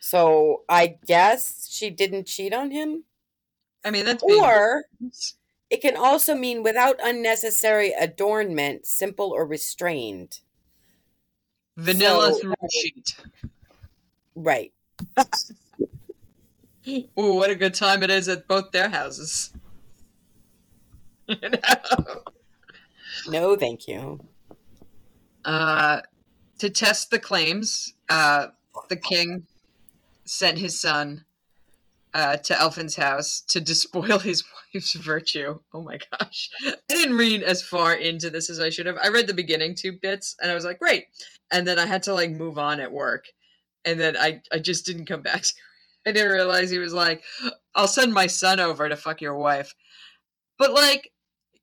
[0.00, 3.04] So I guess she didn't cheat on him.
[3.85, 4.85] I mean, that's being Or
[5.70, 10.40] it can also mean without unnecessary adornment, simple or restrained.
[11.76, 13.16] vanilla so- through sheet.
[14.35, 14.72] Right.
[16.88, 17.04] Ooh,
[17.35, 19.52] what a good time it is at both their houses.
[21.28, 22.22] You know?
[23.28, 24.20] No, thank you.
[25.44, 26.00] uh,
[26.59, 28.48] to test the claims, uh,
[28.88, 29.46] the king
[30.24, 31.24] sent his son
[32.14, 34.44] uh, to Elfin's house to despoil his
[34.75, 35.59] wife's virtue.
[35.73, 36.51] Oh my gosh.
[36.64, 38.99] I didn't read as far into this as I should have.
[39.03, 41.07] I read the beginning two bits and I was like, great.
[41.51, 43.27] And then I had to like move on at work.
[43.85, 45.44] And then I, I just didn't come back.
[46.07, 47.23] I didn't realize he was like,
[47.75, 49.75] I'll send my son over to fuck your wife.
[50.59, 51.12] But like,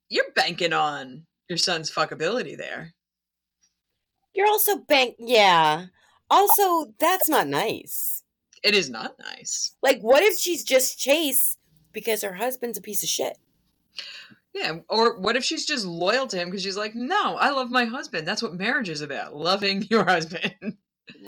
[0.10, 2.94] you're banking on your son's fuckability there.
[4.34, 5.16] You're also bank.
[5.18, 5.86] Yeah.
[6.30, 8.15] Also, that's not nice.
[8.66, 9.76] It is not nice.
[9.84, 11.58] Like, what if she's just chase
[11.94, 13.38] because her husband's a piece of shit?
[14.56, 17.70] Yeah, or what if she's just loyal to him because she's like, no, I love
[17.70, 18.28] my husband.
[18.28, 20.78] That's what marriage is about, loving your husband.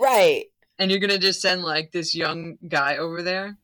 [0.00, 0.46] Right.
[0.80, 3.56] and you're gonna just send like this young guy over there.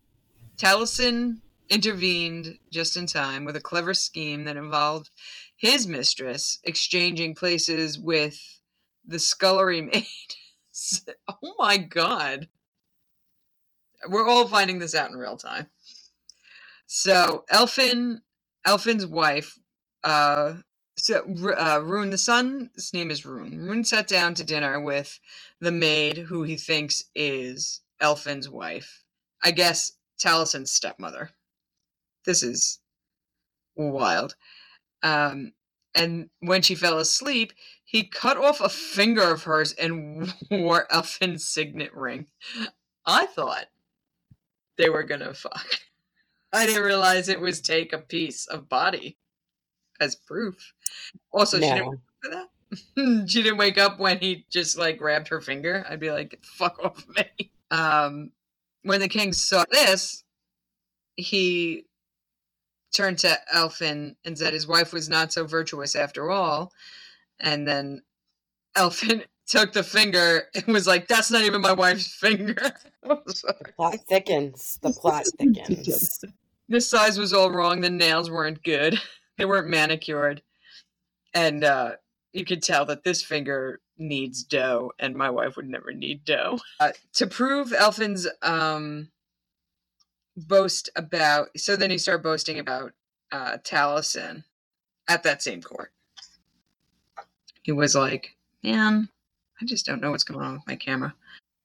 [0.57, 5.11] Taliesin intervened just in time with a clever scheme that involved
[5.57, 8.39] his mistress exchanging places with
[9.05, 10.07] the scullery maid.
[11.29, 12.49] oh my god.
[14.09, 15.69] We're all finding this out in real time.
[16.87, 18.23] So Elfin,
[18.67, 19.59] Elfin's wife,
[20.05, 20.55] uh,
[20.99, 21.25] so
[21.59, 23.59] uh, Rune, the son, his name is Rune.
[23.67, 25.19] Rune sat down to dinner with
[25.61, 29.03] the maid who he thinks is Elfin's wife.
[29.45, 31.31] I guess Taliesin's stepmother.
[32.27, 32.81] This is
[33.77, 34.37] wild.
[35.03, 35.53] Um,
[35.95, 41.47] and when she fell asleep, he cut off a finger of hers and wore Elfin's
[41.49, 42.27] signet ring.
[43.07, 43.67] I thought
[44.77, 45.67] they were gonna fuck.
[46.53, 49.19] I didn't realize it was take a piece of body
[50.01, 50.75] as proof.
[51.33, 52.49] Also, she didn't wake up for that.
[53.29, 55.85] she didn't wake up when he just like grabbed her finger.
[55.89, 58.31] I'd be like, "Fuck off me." Um,
[58.83, 60.25] when the king saw this,
[61.17, 61.87] he
[62.95, 66.73] turned to Elfin and said his wife was not so virtuous after all.
[67.41, 68.03] And then
[68.77, 72.57] Elfin took the finger and was like, "That's not even my wife's finger."
[73.09, 73.19] I'm.
[73.77, 74.79] Plot thickens.
[74.83, 76.25] The plot thickens.
[76.69, 77.81] the size was all wrong.
[77.81, 79.01] The nails weren't good.
[79.37, 80.43] They weren't manicured.
[81.35, 81.97] And uh,
[82.33, 86.61] you could tell that this finger needs dough, and my wife would never need dough.
[86.79, 89.11] Uh, to prove Elfin's um,
[90.37, 91.49] boast about.
[91.57, 92.93] So then he started boasting about
[93.33, 94.45] uh, Taliesin
[95.09, 95.91] at that same court.
[97.63, 99.09] He was like, Man,
[99.61, 101.15] I just don't know what's going on with my camera.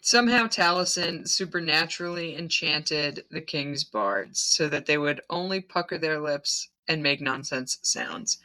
[0.01, 6.69] Somehow Taliesin supernaturally enchanted the king's bards so that they would only pucker their lips
[6.87, 8.39] and make nonsense sounds.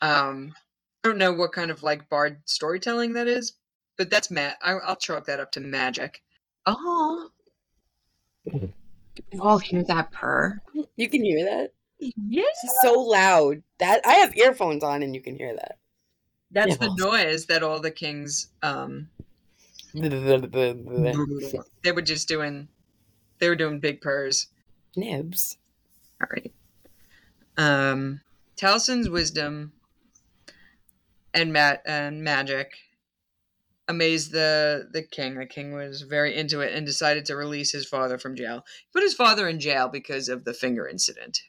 [0.00, 0.54] Um,
[1.02, 3.54] I don't know what kind of like bard storytelling that is,
[3.96, 6.22] but that's ma- I- I'll chalk that up to magic.
[6.66, 7.30] Oh,
[8.44, 8.72] you
[9.40, 10.60] all hear that purr?
[10.96, 11.72] You can hear that?
[11.98, 12.42] Yeah,
[12.82, 13.62] so loud.
[13.78, 15.78] That I have earphones on and you can hear that.
[16.50, 19.08] That's the noise that all the kings um
[21.82, 22.68] they were just doing.
[23.38, 24.48] They were doing big purrs.
[24.96, 25.56] Nibs.
[26.20, 26.52] All right.
[27.56, 28.20] Um,
[28.56, 29.72] Taliesin's wisdom
[31.32, 32.72] and mat and magic
[33.86, 35.36] amazed the the king.
[35.38, 38.64] The king was very into it and decided to release his father from jail.
[38.80, 41.42] He put his father in jail because of the finger incident.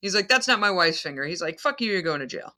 [0.00, 2.54] He's like, "That's not my wife's finger." He's like, "Fuck you, you're going to jail."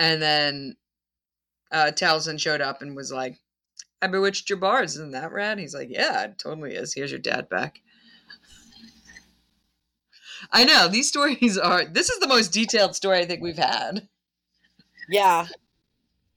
[0.00, 0.76] And then
[1.70, 3.38] uh, Taliesin showed up and was like,
[4.00, 6.94] "I bewitched your bars, isn't that rad?" He's like, "Yeah, it totally is.
[6.94, 7.80] Here's your dad back."
[10.50, 11.84] I know these stories are.
[11.84, 14.08] This is the most detailed story I think we've had.
[15.10, 15.48] Yeah.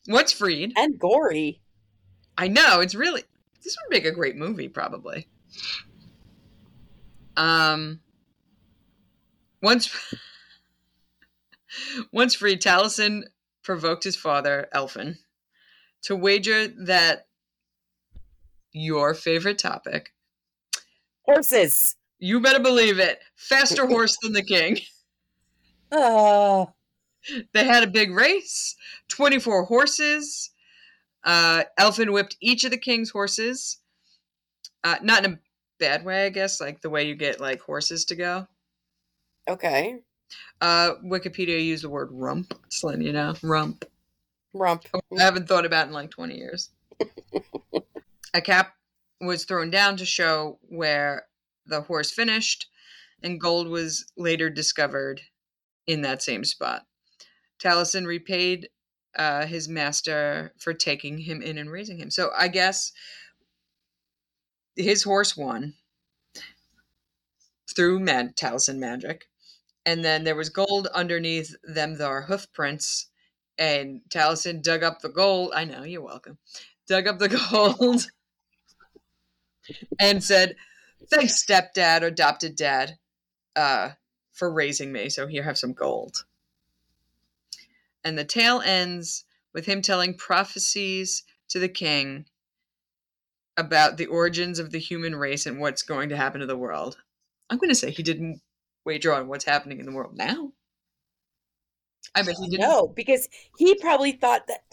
[0.08, 0.74] What's freed?
[0.76, 1.62] And gory.
[2.38, 3.24] I know it's really.
[3.64, 5.30] This would make a great movie, probably.
[7.38, 8.02] Um.
[9.62, 9.90] Once.
[12.12, 13.24] once free, Taliesin
[13.64, 15.18] provoked his father, Elfin,
[16.04, 17.28] to wager that
[18.72, 20.14] your favorite topic.
[21.24, 21.96] Horses.
[22.20, 23.20] You better believe it.
[23.36, 24.80] Faster horse than the king.
[25.92, 26.74] Oh.
[27.54, 28.76] They had a big race,
[29.10, 30.50] 24 horses.
[31.24, 33.78] Uh, Elfin whipped each of the king's horses.
[34.84, 35.40] Uh, not in a
[35.80, 38.48] bad way, I guess, like the way you get like horses to go.
[39.50, 40.00] Okay.
[40.62, 42.54] Uh, Wikipedia used the word rump.
[42.82, 43.86] Letting you know, rump.
[44.54, 44.86] Rump.
[44.94, 46.70] I haven't thought about it in like 20 years.
[48.34, 48.76] a cap
[49.20, 51.26] was thrown down to show where
[51.66, 52.68] the horse finished,
[53.22, 55.22] and gold was later discovered
[55.88, 56.86] in that same spot.
[57.60, 58.70] Taliesin repaid
[59.18, 62.12] uh, his master for taking him in and raising him.
[62.12, 62.92] So I guess
[64.76, 65.76] his horse won
[67.76, 69.30] through Mad Taliesin magic,
[69.86, 73.08] and then there was gold underneath them thar hoof prints,
[73.58, 75.52] and Taliesin dug up the gold.
[75.56, 76.38] I know you're welcome.
[76.88, 78.08] Dug up the gold
[80.00, 80.56] and said,
[81.10, 82.98] "Thanks, stepdad adopted dad,
[83.56, 83.92] uh,
[84.32, 85.10] for raising me.
[85.10, 86.26] So here, have some gold."
[88.04, 92.26] And the tale ends with him telling prophecies to the king
[93.56, 96.98] about the origins of the human race and what's going to happen to the world.
[97.50, 98.42] I'm going to say he didn't
[98.86, 100.52] wager on what's happening in the world now.
[102.16, 102.62] I bet he didn't.
[102.68, 104.64] No, because he probably thought that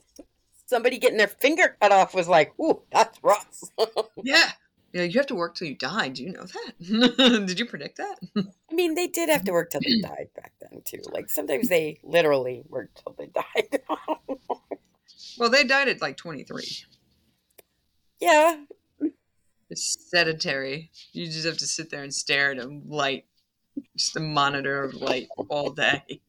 [0.67, 3.61] somebody getting their finger cut off was like, ooh, that's rough.
[4.23, 4.51] Yeah.
[4.93, 6.09] Yeah, you have to work till you die.
[6.09, 7.45] Do you know that?
[7.47, 8.19] Did you predict that?
[8.37, 10.99] I mean, they did have to work till they died back then, too.
[11.13, 13.83] Like, sometimes they literally worked till they died.
[15.39, 16.65] well, they died at like 23.
[18.21, 18.65] yeah.
[19.71, 20.91] It's sedentary.
[21.13, 23.27] You just have to sit there and stare at a light,
[23.97, 26.21] just a monitor of light all day.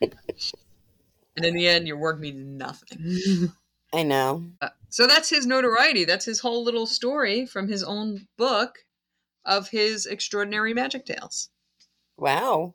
[0.00, 3.52] And in the end, your work means nothing.
[3.92, 4.44] I know.
[4.60, 6.04] Uh, so that's his notoriety.
[6.04, 8.78] That's his whole little story from his own book
[9.44, 11.50] of his extraordinary magic tales.
[12.16, 12.74] Wow.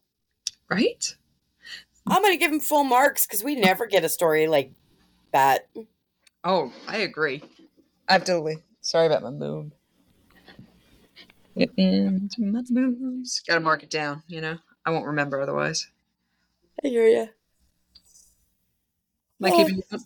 [0.69, 1.15] Right?
[2.07, 4.71] I'm going to give him full marks because we never get a story like
[5.31, 5.67] that.
[6.43, 7.43] Oh, I agree.
[8.07, 8.57] Absolutely.
[8.81, 9.73] Sorry about my mood.
[11.57, 13.41] Get into my moves.
[13.47, 14.57] Gotta mark it down, you know?
[14.85, 15.87] I won't remember otherwise.
[16.83, 17.27] I hear you.
[19.41, 20.01] Am I keeping you up?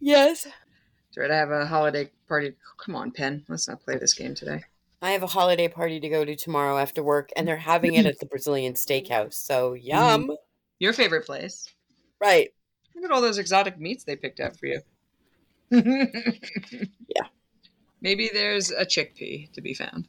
[0.00, 0.44] Yes.
[0.44, 2.54] That's right, I have a holiday party.
[2.84, 3.44] Come on, Pen.
[3.48, 4.62] Let's not play this game today.
[5.02, 8.06] I have a holiday party to go to tomorrow after work, and they're having it
[8.06, 9.34] at the Brazilian Steakhouse.
[9.34, 9.86] So, mm-hmm.
[9.86, 10.36] yum.
[10.78, 11.72] Your favorite place.
[12.20, 12.50] Right.
[12.94, 14.80] Look at all those exotic meats they picked out for you.
[15.70, 17.26] Yeah.
[18.00, 20.06] Maybe there's a chickpea to be found.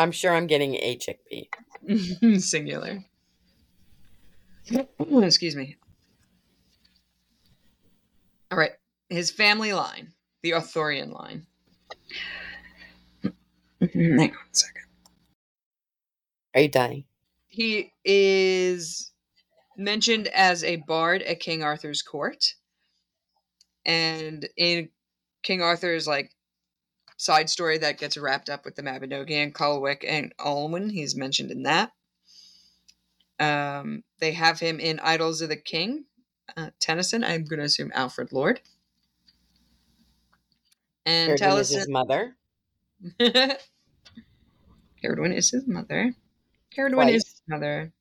[0.00, 2.40] I'm sure I'm getting a chickpea.
[2.40, 3.04] Singular.
[5.22, 5.76] Excuse me.
[8.50, 8.72] All right.
[9.10, 11.46] His family line, the Arthurian line.
[13.80, 14.84] Hang on a second.
[16.54, 17.04] Are you dying?
[17.48, 19.12] He is
[19.76, 22.54] mentioned as a bard at King Arthur's court.
[23.84, 24.88] And in
[25.42, 26.30] King Arthur's like
[27.20, 31.50] side story that gets wrapped up with the Mabinogi and Culhwch and Olwen, he's mentioned
[31.50, 31.92] in that.
[33.38, 36.06] Um, they have him in Idylls of the King,
[36.56, 37.22] uh, Tennyson.
[37.22, 38.62] I'm going to assume Alfred Lord.
[41.04, 42.36] And Heard him as his mother.
[43.20, 43.58] Ceridwen
[45.34, 46.14] is his mother.
[46.74, 47.16] Twice.
[47.16, 47.92] is his mother.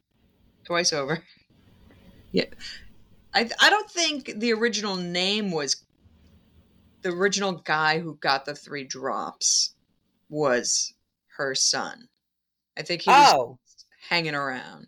[0.63, 1.21] Twice over.
[2.31, 2.45] Yeah.
[3.33, 5.83] I I don't think the original name was
[7.01, 9.73] the original guy who got the three drops
[10.29, 10.93] was
[11.37, 12.07] her son.
[12.77, 13.59] I think he was Oh,
[14.07, 14.87] hanging around.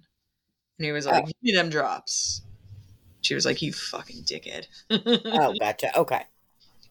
[0.78, 2.42] And he was like, Give me them drops.
[3.22, 4.66] She was like, You fucking dickhead.
[4.90, 5.98] oh, gotcha.
[5.98, 6.24] Okay.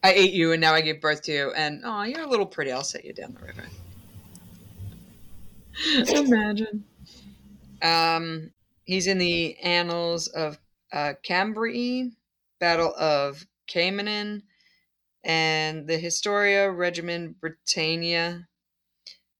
[0.02, 1.52] I ate you and now I gave birth to you.
[1.52, 2.72] And oh, you're a little pretty.
[2.72, 3.64] I'll set you down the river.
[6.26, 6.84] Imagine.
[7.82, 8.50] Um,
[8.84, 10.58] he's in the annals of
[10.92, 12.10] uh, Cambrai,
[12.58, 14.42] Battle of Camenon,
[15.24, 18.46] and the Historia Regum Britanniae.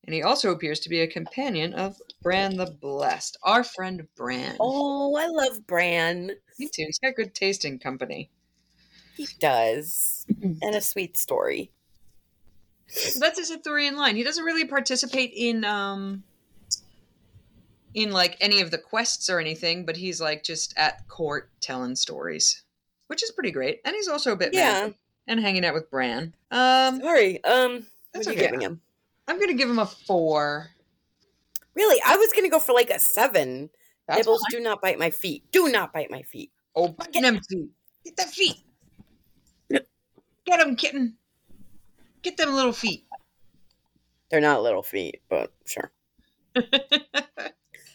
[0.05, 4.57] And he also appears to be a companion of Bran the Blessed, our friend Bran.
[4.59, 6.33] Oh, I love Bran.
[6.59, 6.85] Me too.
[6.87, 8.31] He's got good taste in company.
[9.17, 10.27] He does.
[10.63, 11.73] And a sweet story.
[13.19, 14.17] That's his Arthurian line.
[14.17, 16.25] He doesn't really participate in um
[17.95, 21.97] in like any of the quests or anything, but he's like just at court telling
[21.97, 22.63] stories,
[23.09, 23.81] which is pretty great.
[23.85, 24.73] And he's also a bit Yeah.
[24.85, 24.97] magic
[25.31, 26.35] and hanging out with Bran.
[26.51, 27.43] Um, Sorry.
[27.45, 28.47] Um, That's what are you okay.
[28.47, 28.81] giving him?
[29.27, 30.71] I'm gonna give him a four.
[31.75, 32.01] Really?
[32.05, 33.71] I was going to go for like a seven.
[34.07, 34.61] That's Nibbles, fine.
[34.61, 35.45] do not bite my feet.
[35.53, 36.51] Do not bite my feet.
[36.75, 37.71] Oh, get them feet.
[38.05, 38.57] Get the feet.
[39.71, 41.17] Get them, kitten.
[42.23, 43.05] Get them little feet.
[44.31, 45.93] They're not little feet, but sure.
[46.57, 46.63] I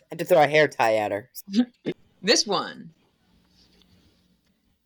[0.09, 1.29] had to throw a hair tie at her.
[2.21, 2.91] this one.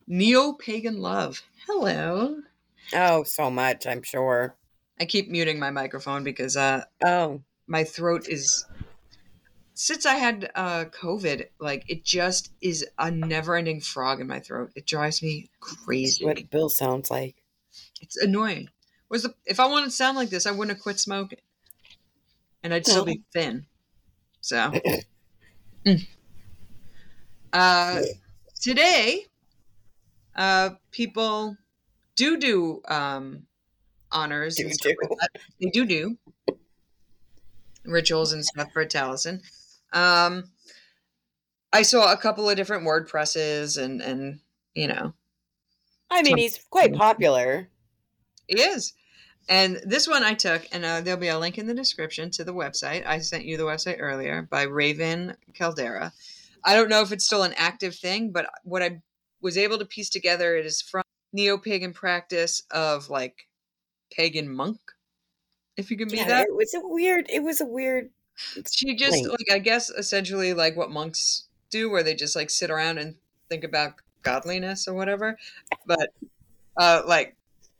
[0.10, 1.43] Neo pagan love.
[1.68, 2.41] Hello.
[2.95, 4.55] Oh, so much, I'm sure.
[4.99, 8.66] I keep muting my microphone because uh, Oh, my throat is
[9.76, 14.72] since I had uh, COVID, like it just is a never-ending frog in my throat.
[14.76, 16.26] It drives me that's crazy.
[16.26, 17.36] what Bill sounds like.
[18.01, 18.70] It's annoying.
[19.10, 21.39] Was the if I wanted to sound like this, I wouldn't have quit smoking,
[22.64, 23.68] and I'd still be thin.
[24.41, 24.74] So,
[25.86, 26.05] Mm.
[27.53, 28.01] uh,
[28.60, 29.26] today,
[30.36, 31.58] uh, people
[32.16, 33.44] do do um,
[34.12, 34.60] honors.
[34.60, 34.96] and Do do.
[35.10, 35.44] like.
[35.60, 36.18] They do do
[37.86, 39.42] rituals and stuff for Taliesin.
[39.94, 40.46] Um,
[41.74, 44.40] I saw a couple of different WordPresses and and
[44.74, 45.14] you know
[46.12, 47.70] I mean, he's quite popular.
[48.48, 48.94] He is.
[49.48, 52.44] And this one I took, and uh, there'll be a link in the description to
[52.44, 53.06] the website.
[53.06, 56.12] I sent you the website earlier by Raven Kaldera.
[56.64, 59.02] I don't know if it's still an active thing, but what I
[59.42, 63.48] was able to piece together it is from neo pagan practice of like
[64.12, 64.80] pagan monk,
[65.78, 66.48] if you can be Yeah, that.
[66.48, 67.28] it was a weird.
[67.30, 68.10] It was a weird.
[68.72, 69.30] She just link.
[69.30, 73.16] like I guess essentially like what monks do, where they just like sit around and
[73.50, 75.38] think about godliness or whatever.
[75.86, 76.10] But
[76.78, 77.36] uh, like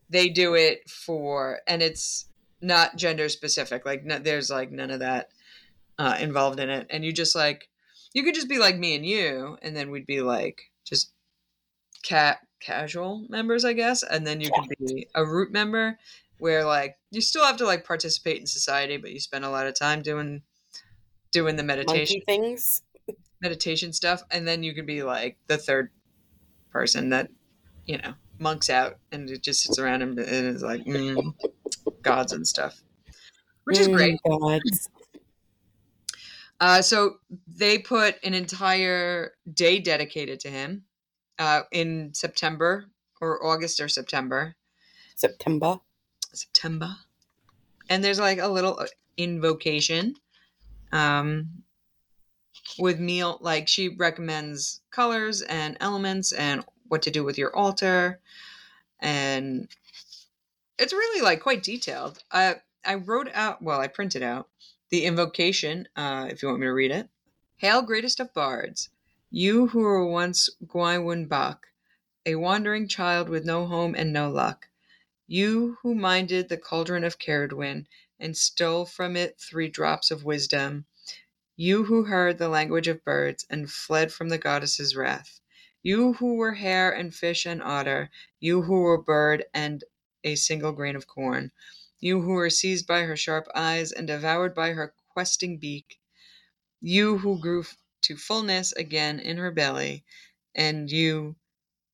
[0.10, 2.26] they do it for, and it's
[2.62, 3.86] not gender specific.
[3.86, 5.30] Like no, there's like none of that
[5.97, 7.70] uh, involved in it, and you just like
[8.14, 11.12] you could just be like me and you, and then we'd be like just
[12.04, 15.97] cat casual members, I guess, and then you could be a root member
[16.39, 19.68] where like you still have to like participate in society, but you spend a lot
[19.68, 20.41] of time doing
[21.32, 22.82] doing the meditation Monkey things.
[23.41, 25.91] meditation stuff, and then you could be like the third
[26.72, 27.30] person that
[27.86, 31.34] you know monks out and it just sits around and, and is like mm,
[32.02, 32.82] gods and stuff,
[33.66, 34.20] which is great.
[34.26, 34.89] Mm, gods.
[36.62, 37.16] Uh, so
[37.47, 40.84] they put an entire day dedicated to him
[41.39, 42.85] uh, in September
[43.21, 44.55] or August or September.
[45.15, 45.79] September.
[46.33, 46.95] September.
[47.89, 48.85] And there's like a little uh,
[49.17, 50.15] invocation
[50.91, 51.63] um,
[52.77, 53.37] with meal.
[53.41, 58.19] Like she recommends colors and elements and what to do with your altar.
[58.99, 59.67] And
[60.77, 62.21] it's really like quite detailed.
[62.31, 64.47] I, I wrote out, well, I printed out
[64.89, 67.09] the invocation, uh, if you want me to read it.
[67.57, 68.89] Hail, greatest of bards,
[69.32, 71.67] you who were once Gwion Bach,
[72.25, 74.67] a wandering child with no home and no luck.
[75.27, 77.86] You who minded the cauldron of Ceridwen
[78.19, 80.88] and stole from it three drops of wisdom.
[81.55, 85.39] You who heard the language of birds and fled from the goddess's wrath.
[85.84, 88.09] You who were hare and fish and otter.
[88.39, 89.84] You who were bird and
[90.23, 91.51] a single grain of corn.
[91.99, 95.99] You who were seized by her sharp eyes and devoured by her questing beak.
[96.82, 97.63] You who grew
[98.04, 100.04] to fullness again in her belly,
[100.56, 101.36] and you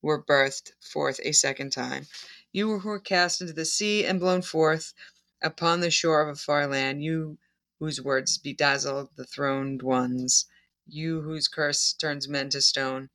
[0.01, 2.07] were birthed forth a second time.
[2.51, 4.93] You were cast into the sea and blown forth
[5.41, 7.37] upon the shore of a far land, you
[7.79, 10.45] whose words bedazzle the throned ones,
[10.87, 13.09] you whose curse turns men to stone,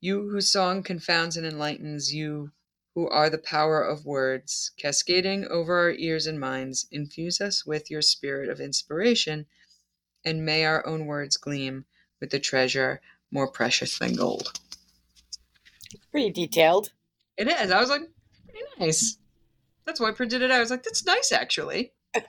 [0.00, 2.52] you whose song confounds and enlightens, you
[2.94, 7.90] who are the power of words, cascading over our ears and minds, infuse us with
[7.90, 9.46] your spirit of inspiration,
[10.24, 11.84] and may our own words gleam
[12.20, 13.00] with the treasure
[13.30, 14.60] more precious than gold.
[16.10, 16.92] Pretty detailed.
[17.36, 17.70] It is.
[17.70, 18.02] I was like,
[18.48, 19.18] pretty nice.
[19.84, 20.56] That's why I printed it out.
[20.56, 21.92] I was like, that's nice, actually.
[22.14, 22.20] I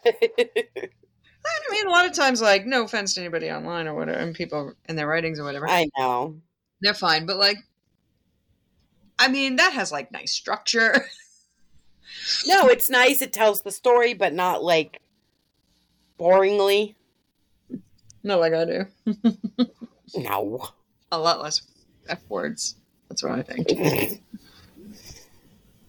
[1.70, 4.74] mean, a lot of times, like, no offense to anybody online or whatever, and people
[4.90, 6.36] in their writings or whatever, I know.
[6.82, 7.26] they're fine.
[7.28, 7.58] But, like,
[9.20, 11.06] I mean, that has, like, nice structure.
[12.46, 13.22] No, it's nice.
[13.22, 15.02] It tells the story, but not like
[16.20, 16.96] boringly.
[18.26, 18.86] No, like I do.
[20.16, 20.70] No.
[21.12, 21.62] A lot less
[22.08, 22.76] F words.
[23.10, 24.22] That's what I think.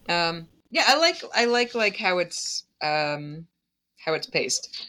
[0.09, 3.45] Um, yeah, I like, I like, like, how it's, um,
[3.97, 4.87] how it's paced.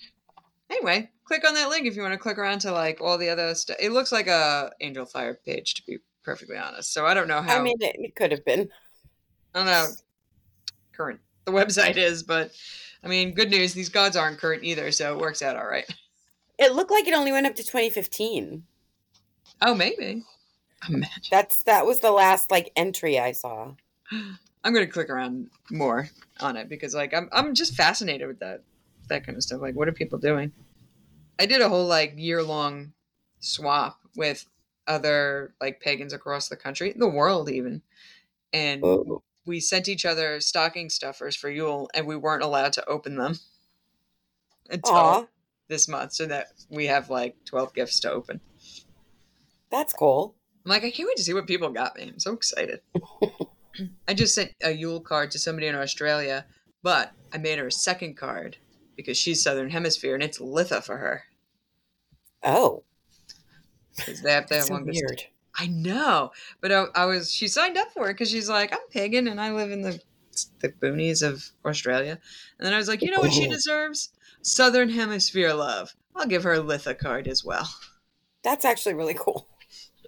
[0.70, 3.28] Anyway, click on that link if you want to click around to, like, all the
[3.28, 3.76] other stuff.
[3.80, 6.94] It looks like a Angelfire page, to be perfectly honest.
[6.94, 7.59] So I don't know how.
[7.59, 8.68] I mean, it, it could have been.
[9.53, 9.88] I don't know
[10.92, 12.53] current the website is, but
[13.03, 15.84] I mean, good news, these gods aren't current either, so it works out all right.
[16.59, 18.64] It looked like it only went up to 2015.
[19.62, 20.24] Oh, maybe.
[20.88, 21.22] Imagine.
[21.30, 23.72] That's that was the last like entry I saw.
[24.64, 26.09] I'm gonna click around more
[26.40, 28.62] on it because, like, I'm I'm just fascinated with that
[29.09, 29.61] that kind of stuff.
[29.61, 30.52] Like, what are people doing?
[31.38, 32.92] I did a whole like year long
[33.40, 34.44] swap with
[34.88, 37.82] other like pagans across the country, the world even,
[38.52, 39.22] and Oh.
[39.46, 43.38] we sent each other stocking stuffers for Yule, and we weren't allowed to open them
[44.70, 45.26] until Aw,
[45.68, 48.40] this month, so that we have like twelve gifts to open.
[49.70, 50.34] that's cool.
[50.64, 52.08] I'm like, I can't wait to see what people got me.
[52.08, 52.80] I'm so excited.
[54.08, 56.44] I just sent a Yule card to somebody in Australia,
[56.82, 58.56] but I made her a second card
[58.96, 61.22] because she's Southern Hemisphere and it's Litha for her.
[62.42, 62.82] Oh,
[63.96, 65.02] Because they have the that's so longest.
[65.06, 65.24] weird.
[65.56, 68.78] I know, but I, I was she signed up for it because she's like I'm
[68.90, 70.00] pagan and I live in the
[70.60, 72.18] the boonies of Australia,
[72.58, 74.12] and then I was like, you know what she deserves?
[74.43, 75.95] Southern Hemisphere love.
[76.16, 77.68] I'll give her a Litha card as well.
[78.43, 79.49] That's actually really cool.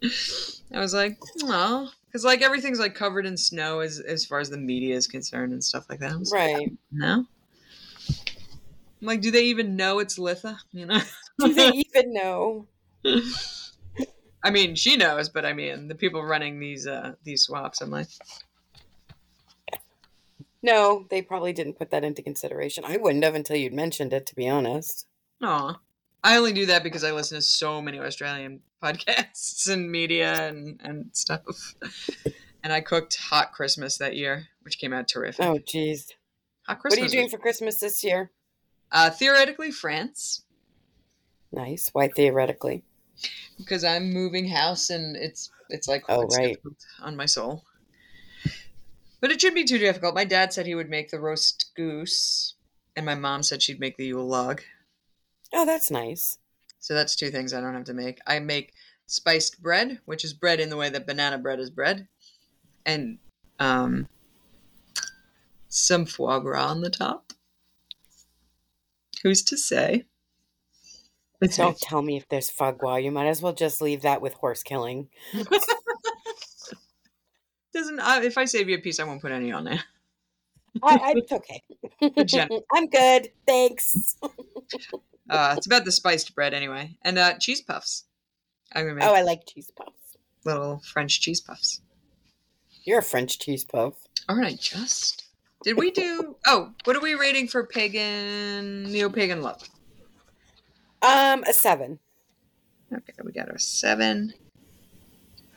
[0.73, 4.49] I was like, oh, because like everything's like covered in snow as as far as
[4.51, 6.19] the media is concerned and stuff like that.
[6.19, 6.73] Was like, Right.
[6.91, 7.27] no.
[8.09, 10.57] I'm like, do they even know it's Litha?
[10.73, 11.01] You know.
[11.39, 12.67] Do they even know?
[14.43, 17.81] I mean, she knows, but I mean, the people running these uh these swaps.
[17.81, 18.09] I'm like,
[20.63, 22.85] No, they probably didn't put that into consideration.
[22.87, 25.07] I wouldn't have until you'd mentioned it, to be honest.
[25.43, 25.81] Aw.
[26.23, 30.81] I only do that because I listen to so many Australian podcasts and media and,
[30.83, 31.75] and stuff.
[32.63, 35.43] And I cooked Hot Christmas that year, which came out terrific.
[35.47, 36.09] Oh, jeez.
[36.67, 36.99] Hot Christmas.
[37.01, 38.31] What are you doing was- for Christmas this year?
[38.93, 40.43] uh, theoretically, France,
[41.53, 41.89] Nice.
[41.95, 42.85] Why theoretically?
[43.57, 46.59] because I'm moving house and it's it's like Oh, right.
[47.01, 47.65] on my soul.
[49.21, 50.15] But it shouldn't be too difficult.
[50.15, 52.55] My dad said he would make the roast goose,
[52.97, 54.63] and my mom said she'd make the Yule log.
[55.53, 56.39] Oh, that's nice.
[56.79, 58.19] So that's two things I don't have to make.
[58.27, 58.73] I make
[59.07, 62.09] spiced bread, which is bread in the way that banana bread is bread,
[62.87, 63.19] and
[63.59, 64.09] um,
[65.69, 67.33] some foie gras on the top.
[69.23, 70.07] Who's to say?
[71.43, 72.97] It's Don't tell me if there's foie gras.
[72.97, 75.09] You might as well just leave that with horse killing.
[77.73, 78.01] doesn't.
[78.01, 79.83] I, if I save you a piece, I won't put any on there.
[80.83, 81.33] I, I, it's
[82.41, 82.63] okay.
[82.75, 83.31] I'm good.
[83.47, 84.17] Thanks.
[85.29, 88.03] Uh, it's about the spiced bread anyway, and uh, cheese puffs.
[88.75, 90.17] I'm gonna make Oh, I like cheese puffs.
[90.45, 91.81] little French cheese puffs.
[92.83, 93.95] You're a French cheese puff.
[94.29, 95.27] Aren't I just?
[95.63, 96.35] Did we do?
[96.47, 99.69] Oh, what are we rating for pagan neo-pagan love?
[101.03, 102.01] Um, a seven.
[102.93, 104.35] Okay, we got a seven.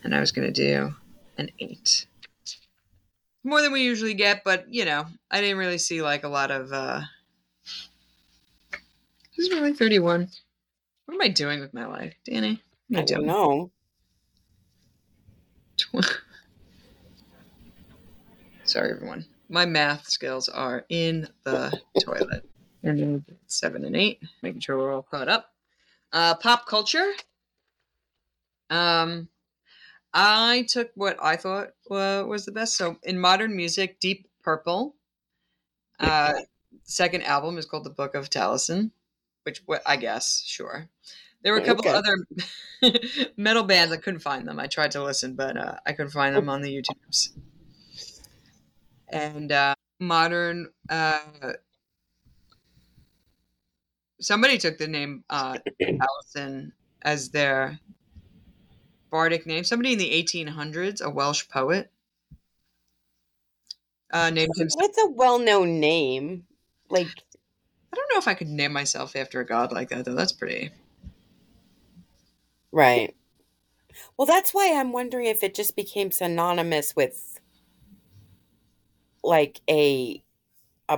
[0.04, 0.94] And I was going to do
[1.38, 2.08] an eight.
[3.44, 6.52] More than we usually get, but, you know, I didn't really see like a lot
[6.52, 6.72] of.
[6.72, 7.02] uh
[9.36, 10.30] This is really 31.
[11.06, 12.62] What am I doing with my life, Danny?
[12.88, 13.28] What am I I don't doing?
[13.28, 13.72] know.
[15.78, 15.96] Tw-
[18.64, 19.26] Sorry, everyone.
[19.50, 22.48] My math skills are in the toilet.
[22.84, 25.52] And then seven and eight, making sure we're all caught up.
[26.12, 27.12] Uh, pop culture.
[28.70, 29.30] Um,
[30.14, 32.76] I took what I thought uh, was the best.
[32.76, 34.96] So in modern music, Deep Purple.
[36.00, 36.34] Uh,
[36.84, 38.92] second album is called The Book of Taliesin,
[39.44, 40.90] which I guess sure.
[41.42, 41.94] There were a couple Okay.
[41.94, 42.16] other
[43.38, 43.94] metal bands.
[43.94, 44.60] I couldn't find them.
[44.60, 47.30] I tried to listen, but uh, I couldn't find them on the YouTubes.
[49.08, 51.54] And uh, modern, uh,
[54.22, 55.58] somebody took the name uh,
[56.02, 57.80] Taliesin as their
[59.14, 59.64] bardic name.
[59.64, 61.92] Somebody in the 1800s, a Welsh poet,
[64.12, 64.80] uh, named himself.
[64.80, 66.48] What's a well-known name?
[66.90, 67.24] Like,
[67.92, 70.16] I don't know if I could name myself after a god like that, though.
[70.16, 70.72] That's pretty.
[72.72, 73.16] right.
[74.18, 77.40] Well, that's why I'm wondering if it just became synonymous with
[79.24, 80.24] like a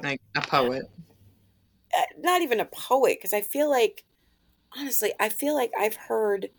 [0.02, 0.86] Like a poet.
[1.98, 4.06] uh, not even a poet because I feel like
[4.78, 6.52] honestly, I feel like I've heard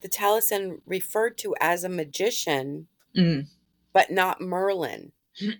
[0.00, 3.46] the Taliesin referred to as a magician, Mm.
[3.92, 5.12] but not Merlin.
[5.42, 5.52] oh,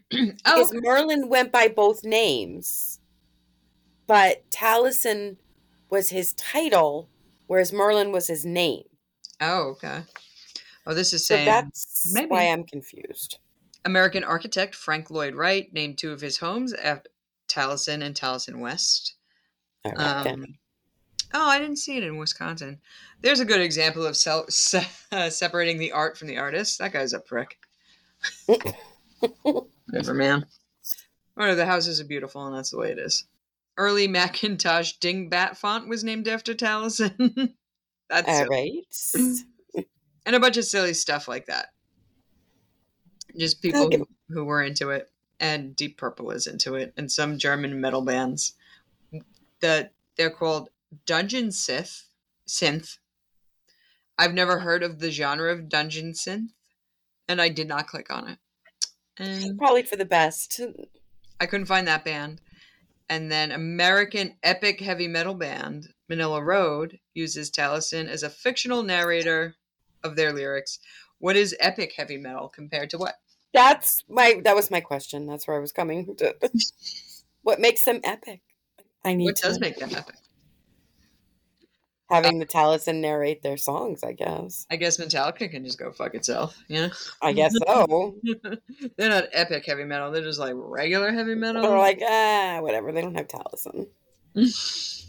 [0.45, 3.01] Because Merlin went by both names,
[4.07, 5.36] but Taliesin
[5.88, 7.09] was his title,
[7.47, 8.84] whereas Merlin was his name.
[9.41, 10.03] oh, okay.
[10.86, 12.28] Oh, this is So saying that's maybe.
[12.30, 13.38] why I'm confused.
[13.84, 17.11] American architect Frank Lloyd Wright named two of his homes after
[17.49, 19.14] Taliesin and Taliesin West.
[19.84, 20.26] All right.
[20.26, 20.45] Um,
[21.34, 22.80] oh, I didn't see it in Wisconsin.
[23.22, 26.78] There's a good example of se- uh, separating the art from the artist.
[26.78, 27.58] That guy's a prick.
[29.42, 30.46] Whatever, man.
[31.34, 33.24] Whatever, the houses are beautiful, and that's the way it is.
[33.76, 37.54] Early Macintosh dingbat font was named after Taliesin.
[38.10, 38.84] that's All right.
[40.26, 41.68] and a bunch of silly stuff like that.
[43.36, 43.98] Just people Okay.
[43.98, 48.02] who, who were into it, and Deep Purple is into it, and some German metal
[48.02, 48.54] bands.
[49.60, 50.70] That they're called
[51.07, 52.05] Dungeon synth.
[52.47, 52.99] synth.
[54.18, 56.49] I've never heard of the genre of dungeon synth,
[57.28, 58.38] and I did not click on it.
[59.18, 60.61] And Probably for the best.
[61.41, 62.41] I couldn't find that band.
[63.09, 69.57] And then American epic heavy metal band Manilla Road uses Taliesin as a fictional narrator
[70.05, 70.78] of their lyrics.
[71.18, 73.16] What is epic heavy metal compared to what?
[73.53, 75.26] That's my that was my question.
[75.26, 76.34] That's where I was coming to.
[77.43, 78.43] what makes them epic?
[79.05, 80.16] I need What to does make them epic?
[82.11, 84.66] Having the Taliesin narrate their songs, I guess.
[84.70, 86.56] I guess Metallica can just go fuck itself.
[86.68, 86.88] Yeah.
[87.22, 88.16] I guess so.
[88.96, 90.11] they're not epic heavy metal.
[90.11, 91.62] They're just like regular heavy metal.
[91.62, 92.92] They're like, ah, whatever.
[92.92, 93.86] They don't have Taliesin.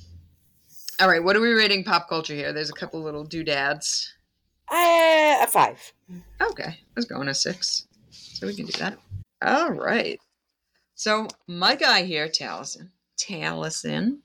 [1.00, 2.54] All right, what are we rating pop culture here?
[2.54, 4.14] There's a couple little doodads.
[4.72, 5.94] Uh, a five.
[6.40, 7.88] Okay, let's go on a six.
[8.12, 8.98] So we can do that.
[9.42, 10.20] All right.
[10.94, 12.90] So my guy here, Taliesin.
[13.18, 14.20] Taliesin.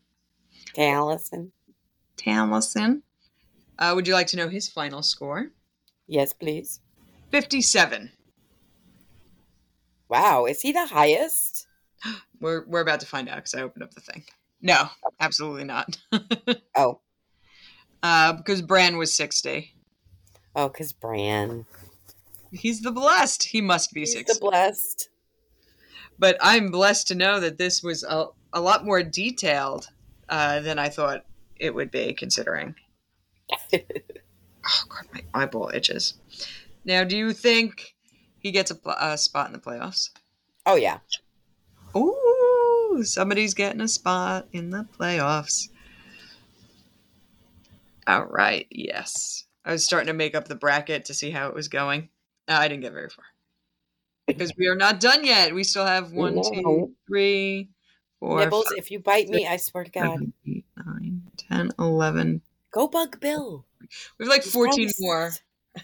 [0.77, 1.51] Taliesin.
[2.17, 3.03] Taliesin.
[3.79, 5.51] Uh, would you like to know his final score?
[6.07, 6.81] Yes, please.
[7.31, 8.11] 57.
[10.09, 11.67] Wow, is he the highest?
[12.41, 14.23] We're, we're about to find out because I opened up the thing.
[14.61, 14.89] No,
[15.21, 15.97] absolutely not.
[16.77, 17.01] Oh,
[18.03, 19.73] uh, because Bran was 60.
[20.55, 21.65] oh, because Bran.
[22.53, 23.43] He's the blessed.
[23.45, 24.35] He must be He's 60.
[24.35, 25.09] the blessed.
[26.19, 29.89] but I'm blessed to know that this was a, a lot more detailed
[30.29, 31.25] uh, than I thought
[31.59, 32.75] it would be, considering.
[33.73, 36.15] Oh, God, my eyeball itches.
[36.85, 37.95] Now, do you think
[38.39, 40.11] he gets a, a spot in the playoffs?
[40.67, 40.99] oh yeah.
[41.97, 45.69] Ooh, somebody's getting a spot in the playoffs.
[48.07, 49.45] All right, yes.
[49.65, 52.09] I was starting to make up the bracket to see how it was going.
[52.49, 53.25] Uh, I didn't get very far.
[54.27, 55.55] Because we are not done yet.
[55.55, 56.91] We still have one, No.
[57.07, 57.71] three,
[58.21, 61.71] four, Nibbles, five, if you bite me, I swear to God, seven, eight, nine, 10,
[61.79, 62.43] 11.
[62.73, 63.67] go bug Bill.
[64.19, 65.33] We have like He's 14 probably more.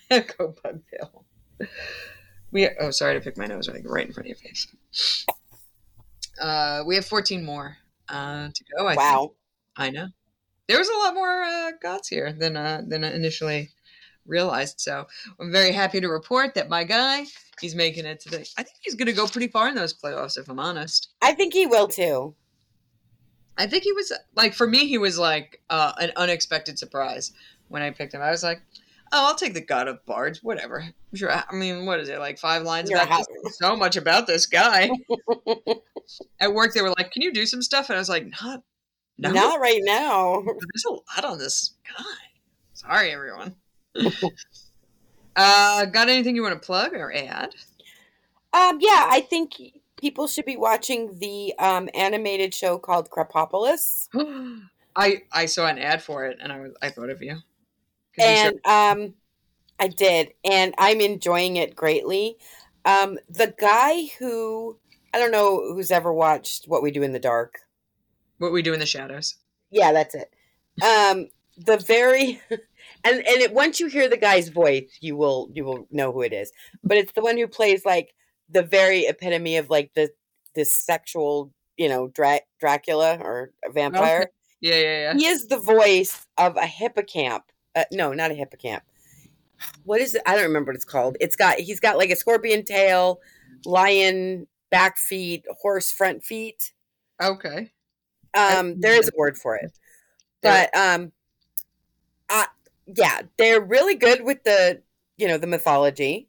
[0.39, 1.25] Go Bug Bill.
[2.51, 5.27] We oh sorry to pick my nose right, right in front of your face.
[6.41, 7.77] Uh, we have 14 more
[8.09, 8.87] uh, to go.
[8.87, 9.01] I think.
[9.01, 9.33] Wow.
[9.77, 10.09] I know.
[10.69, 13.71] There was a lot more uh, gods here than uh, than I initially
[14.27, 14.81] realized.
[14.81, 15.07] So
[15.41, 17.25] I'm very happy to report that my guy,
[17.61, 18.45] he's making it today.
[18.57, 21.09] I think he's going to go pretty far in those playoffs, if I'm honest.
[21.23, 22.35] I think he will too.
[23.59, 27.33] I think he was like for me, he was like uh, an unexpected surprise
[27.69, 28.23] when I picked him.
[28.23, 28.63] I was like,
[29.13, 30.85] oh, I'll take the God of Bards, whatever.
[31.15, 31.31] Sure.
[31.31, 33.59] I mean, what is it like five lines You're about this?
[33.59, 34.91] So much about this guy.
[36.41, 38.63] At work, they were like, "Can you do some stuff?" And I was like, "Not,
[39.19, 40.43] no, Not right now.
[40.45, 42.05] there's a lot on this guy."
[42.73, 43.55] Sorry, everyone.
[45.37, 47.55] uh, got anything you want to plug or add?
[48.55, 49.55] Um, yeah, I think
[50.03, 54.09] people should be watching the um, animated show called Krapopolis.
[54.97, 57.39] I I saw an ad for it, and I was I thought of you
[58.19, 59.15] And um,
[59.81, 62.37] I did, and I'm enjoying it greatly.
[62.85, 64.79] Um, the guy who
[65.15, 67.61] I don't know who's ever watched What We Do in the Dark.
[68.39, 69.37] what we do in the shadows.
[69.71, 70.33] Yeah, that's it.
[70.83, 72.61] Um, the very and
[73.05, 76.33] and it, once you hear the guy's voice, you will you will know who it
[76.33, 76.53] is.
[76.83, 78.15] But it's the one who plays like
[78.53, 80.11] the very epitome of like the
[80.55, 84.31] this sexual, you know, Dra- Dracula or a vampire.
[84.61, 85.15] Yeah, yeah, yeah.
[85.15, 87.43] He is the voice of a hippocamp.
[87.75, 88.83] Uh, no, not a hippocamp.
[89.85, 90.23] What is it?
[90.27, 91.17] I don't remember what it's called.
[91.21, 93.21] It's got he's got like a scorpion tail,
[93.65, 96.73] lion back feet, horse front feet.
[97.21, 97.73] Okay.
[98.35, 99.73] Um, there is a word for it,
[100.43, 101.13] but um,
[102.31, 102.47] uh,
[102.87, 104.81] yeah, they're really good with the
[105.19, 106.29] you know the mythology.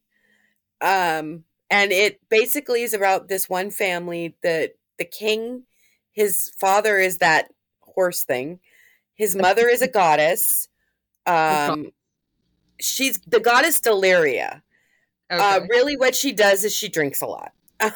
[0.81, 4.35] Um, and it basically is about this one family.
[4.43, 5.63] The the king,
[6.11, 7.51] his father is that
[7.81, 8.59] horse thing.
[9.15, 10.69] His mother is a goddess.
[11.25, 11.91] Um,
[12.79, 14.61] she's the goddess Deliria.
[15.31, 17.53] Uh, really, what she does is she drinks a lot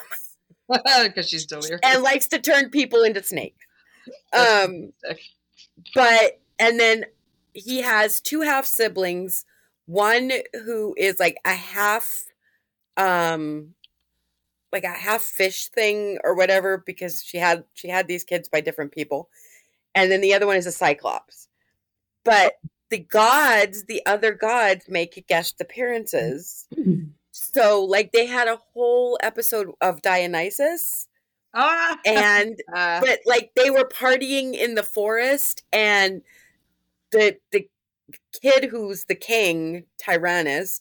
[0.67, 1.79] Because she's delirious.
[1.83, 3.63] and likes to turn people into snakes.
[4.33, 4.91] Um,
[5.93, 7.05] but and then
[7.53, 9.45] he has two half siblings
[9.85, 10.31] one
[10.65, 12.26] who is like a half
[12.97, 13.73] um
[14.71, 18.61] like a half fish thing or whatever because she had she had these kids by
[18.61, 19.29] different people.
[19.95, 21.47] And then the other one is a cyclops.
[22.23, 22.53] But
[22.89, 26.67] the gods the other gods make guest appearances.
[27.31, 31.07] So like they had a whole episode of dionysus
[31.53, 36.21] Ah, and uh, but like they were partying in the forest and
[37.11, 37.67] the the
[38.41, 40.79] kid who's the king tyrannis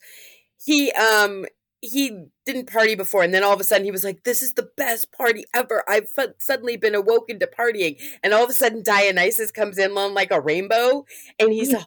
[0.62, 1.46] he um
[1.86, 4.54] he didn't party before and then all of a sudden he was like this is
[4.54, 8.54] the best party ever i've fu- suddenly been awoken to partying and all of a
[8.54, 11.04] sudden dionysus comes in on like a rainbow
[11.38, 11.86] and he's all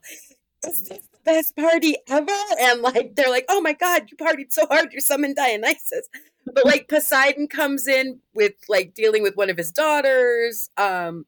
[0.66, 4.52] is this the best party ever and like they're like oh my god you partied
[4.52, 6.10] so hard you summoned dionysus
[6.54, 10.70] but like Poseidon comes in with like dealing with one of his daughters.
[10.78, 11.26] Um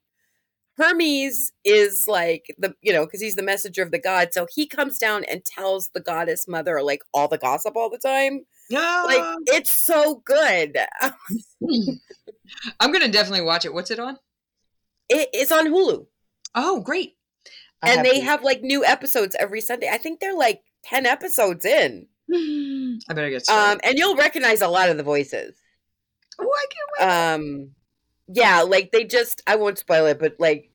[0.78, 4.68] Hermes is like the you know because he's the messenger of the god, so he
[4.68, 8.46] comes down and tells the goddess mother like all the gossip all the time.
[8.72, 9.04] Yeah.
[9.06, 10.78] Like it's so good.
[12.80, 13.74] I'm gonna definitely watch it.
[13.74, 14.18] What's it on?
[15.10, 16.06] It, it's on Hulu.
[16.56, 17.18] Oh, great.
[17.84, 19.90] I and they to- have like new episodes every Sunday.
[19.92, 22.08] I think they're like 10 episodes in.
[22.34, 23.74] I better get started.
[23.74, 25.56] Um and you'll recognize a lot of the voices.
[26.40, 27.34] oh, I can't wait.
[27.34, 27.72] Um
[28.34, 30.72] yeah, like they just I won't spoil it, but like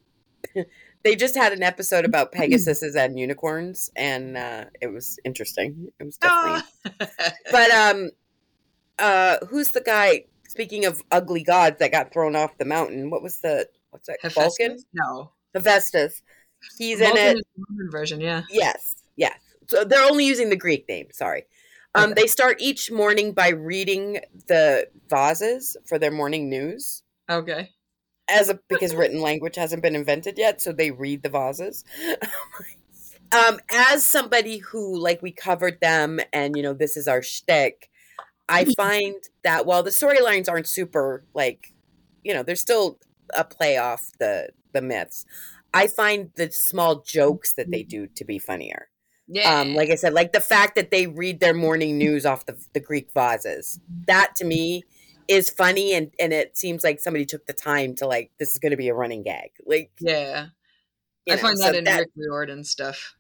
[1.06, 5.88] they just had an episode about Pegasuses and unicorns and uh it was interesting.
[6.00, 7.32] It was definitely Ah.
[7.52, 8.10] But um
[8.98, 13.08] uh who's the guy speaking of ugly gods that got thrown off the mountain?
[13.10, 14.18] What was the what's that?
[14.32, 14.72] Vulcan?
[14.72, 14.84] Hephaestus?
[14.94, 15.30] No.
[15.54, 16.22] Hephaestus.
[16.76, 17.46] He's in Vulcan it.
[17.56, 18.42] the Roman version, yeah.
[18.50, 19.38] Yes, yes.
[19.68, 21.06] So they're only using the Greek name.
[21.12, 21.44] Sorry.
[21.94, 22.22] Um, Okay.
[22.22, 27.70] They start each morning by reading the vases for their morning news, Okay.
[28.28, 31.84] As a because written language hasn't been invented yet, so they read the vases.
[33.32, 37.90] um, as somebody who like we covered them, and you know this is our shtick.
[38.48, 41.72] I find that while the storylines aren't super like,
[42.22, 42.98] you know, there's still
[43.36, 45.24] a play off the the myths.
[45.74, 48.88] I find the small jokes that they do to be funnier.
[49.28, 49.60] Yeah.
[49.60, 52.56] Um, like I said, like the fact that they read their morning news off the,
[52.72, 53.80] the Greek vases.
[54.06, 54.84] That to me
[55.28, 58.58] is funny and, and it seems like somebody took the time to like this is
[58.58, 59.50] gonna be a running gag.
[59.64, 60.46] Like yeah.
[61.28, 63.16] I know, find so that in Rick Riordan stuff.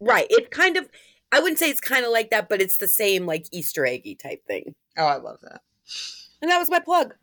[0.00, 0.26] right.
[0.30, 0.88] It kind of
[1.32, 4.14] I wouldn't say it's kind of like that, but it's the same like Easter eggy
[4.14, 4.74] type thing.
[4.98, 5.62] Oh, I love that.
[6.42, 7.14] And that was my plug.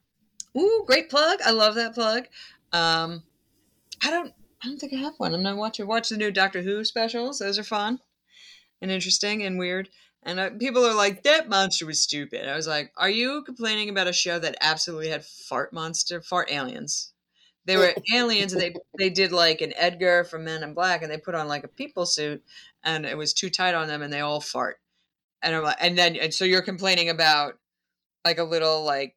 [0.58, 1.40] Ooh, great plug.
[1.46, 2.26] I love that plug.
[2.72, 3.24] Um,
[4.04, 4.34] I don't.
[4.64, 5.36] I don't think I have one.
[5.36, 5.86] I'm not watching.
[5.86, 7.40] Watch the new Doctor Who specials.
[7.40, 8.00] Those are fun
[8.82, 9.90] and interesting and weird.
[10.28, 13.88] And uh, people are like, "That monster was stupid." I was like, "Are you complaining
[13.88, 17.14] about a show that absolutely had fart monster, fart aliens?"
[17.64, 21.10] They were aliens, and they they did like an Edgar from Men in Black, and
[21.10, 22.44] they put on like a people suit,
[22.84, 24.82] and it was too tight on them, and they all fart.
[25.42, 27.54] And I'm like, and then and so you're complaining about
[28.26, 29.16] like a little like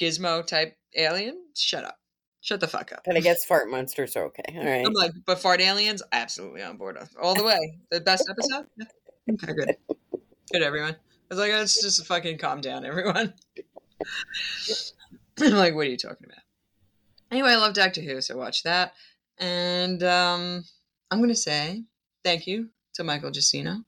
[0.00, 1.36] gizmo type alien?
[1.56, 1.98] Shut up.
[2.40, 3.02] Shut the fuck up.
[3.04, 4.56] But I guess fart monsters are okay.
[4.56, 4.86] All right.
[4.86, 6.96] I'm like, but fart aliens, absolutely on board.
[7.20, 7.80] All the way.
[7.90, 8.66] The best episode?
[9.28, 9.98] Okay, good.
[10.50, 10.94] Good, everyone.
[10.94, 13.34] I was like, let's just fucking calm down, everyone.
[15.40, 16.42] I'm like, what are you talking about?
[17.30, 18.94] Anyway, I love Doctor Who, so watch that.
[19.36, 20.64] And um,
[21.10, 21.84] I'm going to say
[22.24, 23.84] thank you to Michael Giacino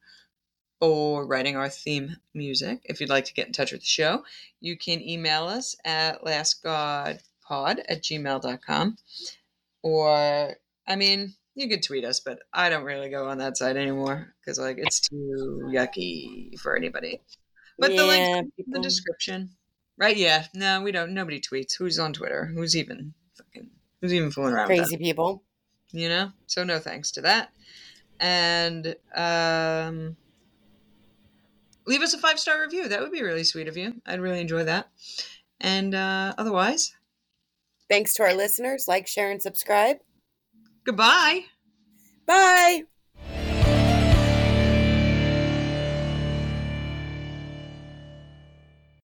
[0.81, 2.81] for writing our theme music.
[2.85, 4.23] If you'd like to get in touch with the show,
[4.61, 7.21] you can email us at lastgodpod
[7.89, 8.99] at gmail.com.
[9.83, 10.57] Or,
[10.87, 14.35] I mean, you could tweet us, but I don't really go on that site anymore
[14.41, 17.21] because, like, it's too yucky for anybody.
[17.79, 19.51] But the Yeah, link in the description.
[19.99, 20.17] Right?
[20.17, 20.47] Yeah.
[20.55, 21.13] No, we don't.
[21.13, 21.77] Nobody tweets.
[21.77, 22.47] Who's on Twitter?
[22.55, 23.69] Who's even fucking,
[24.01, 24.83] who's even fooling around with that?
[24.85, 25.43] Crazy people.
[25.93, 27.51] you know so no thanks to that
[28.21, 30.17] and um
[31.85, 34.41] leave us a five star review that would be really sweet of you i'd really
[34.41, 34.89] enjoy that
[35.61, 36.95] and uh otherwise
[37.89, 38.87] Thanks to our listeners.
[38.87, 39.97] Like, share, and subscribe.
[40.85, 41.45] Goodbye
[42.27, 42.85] Bye.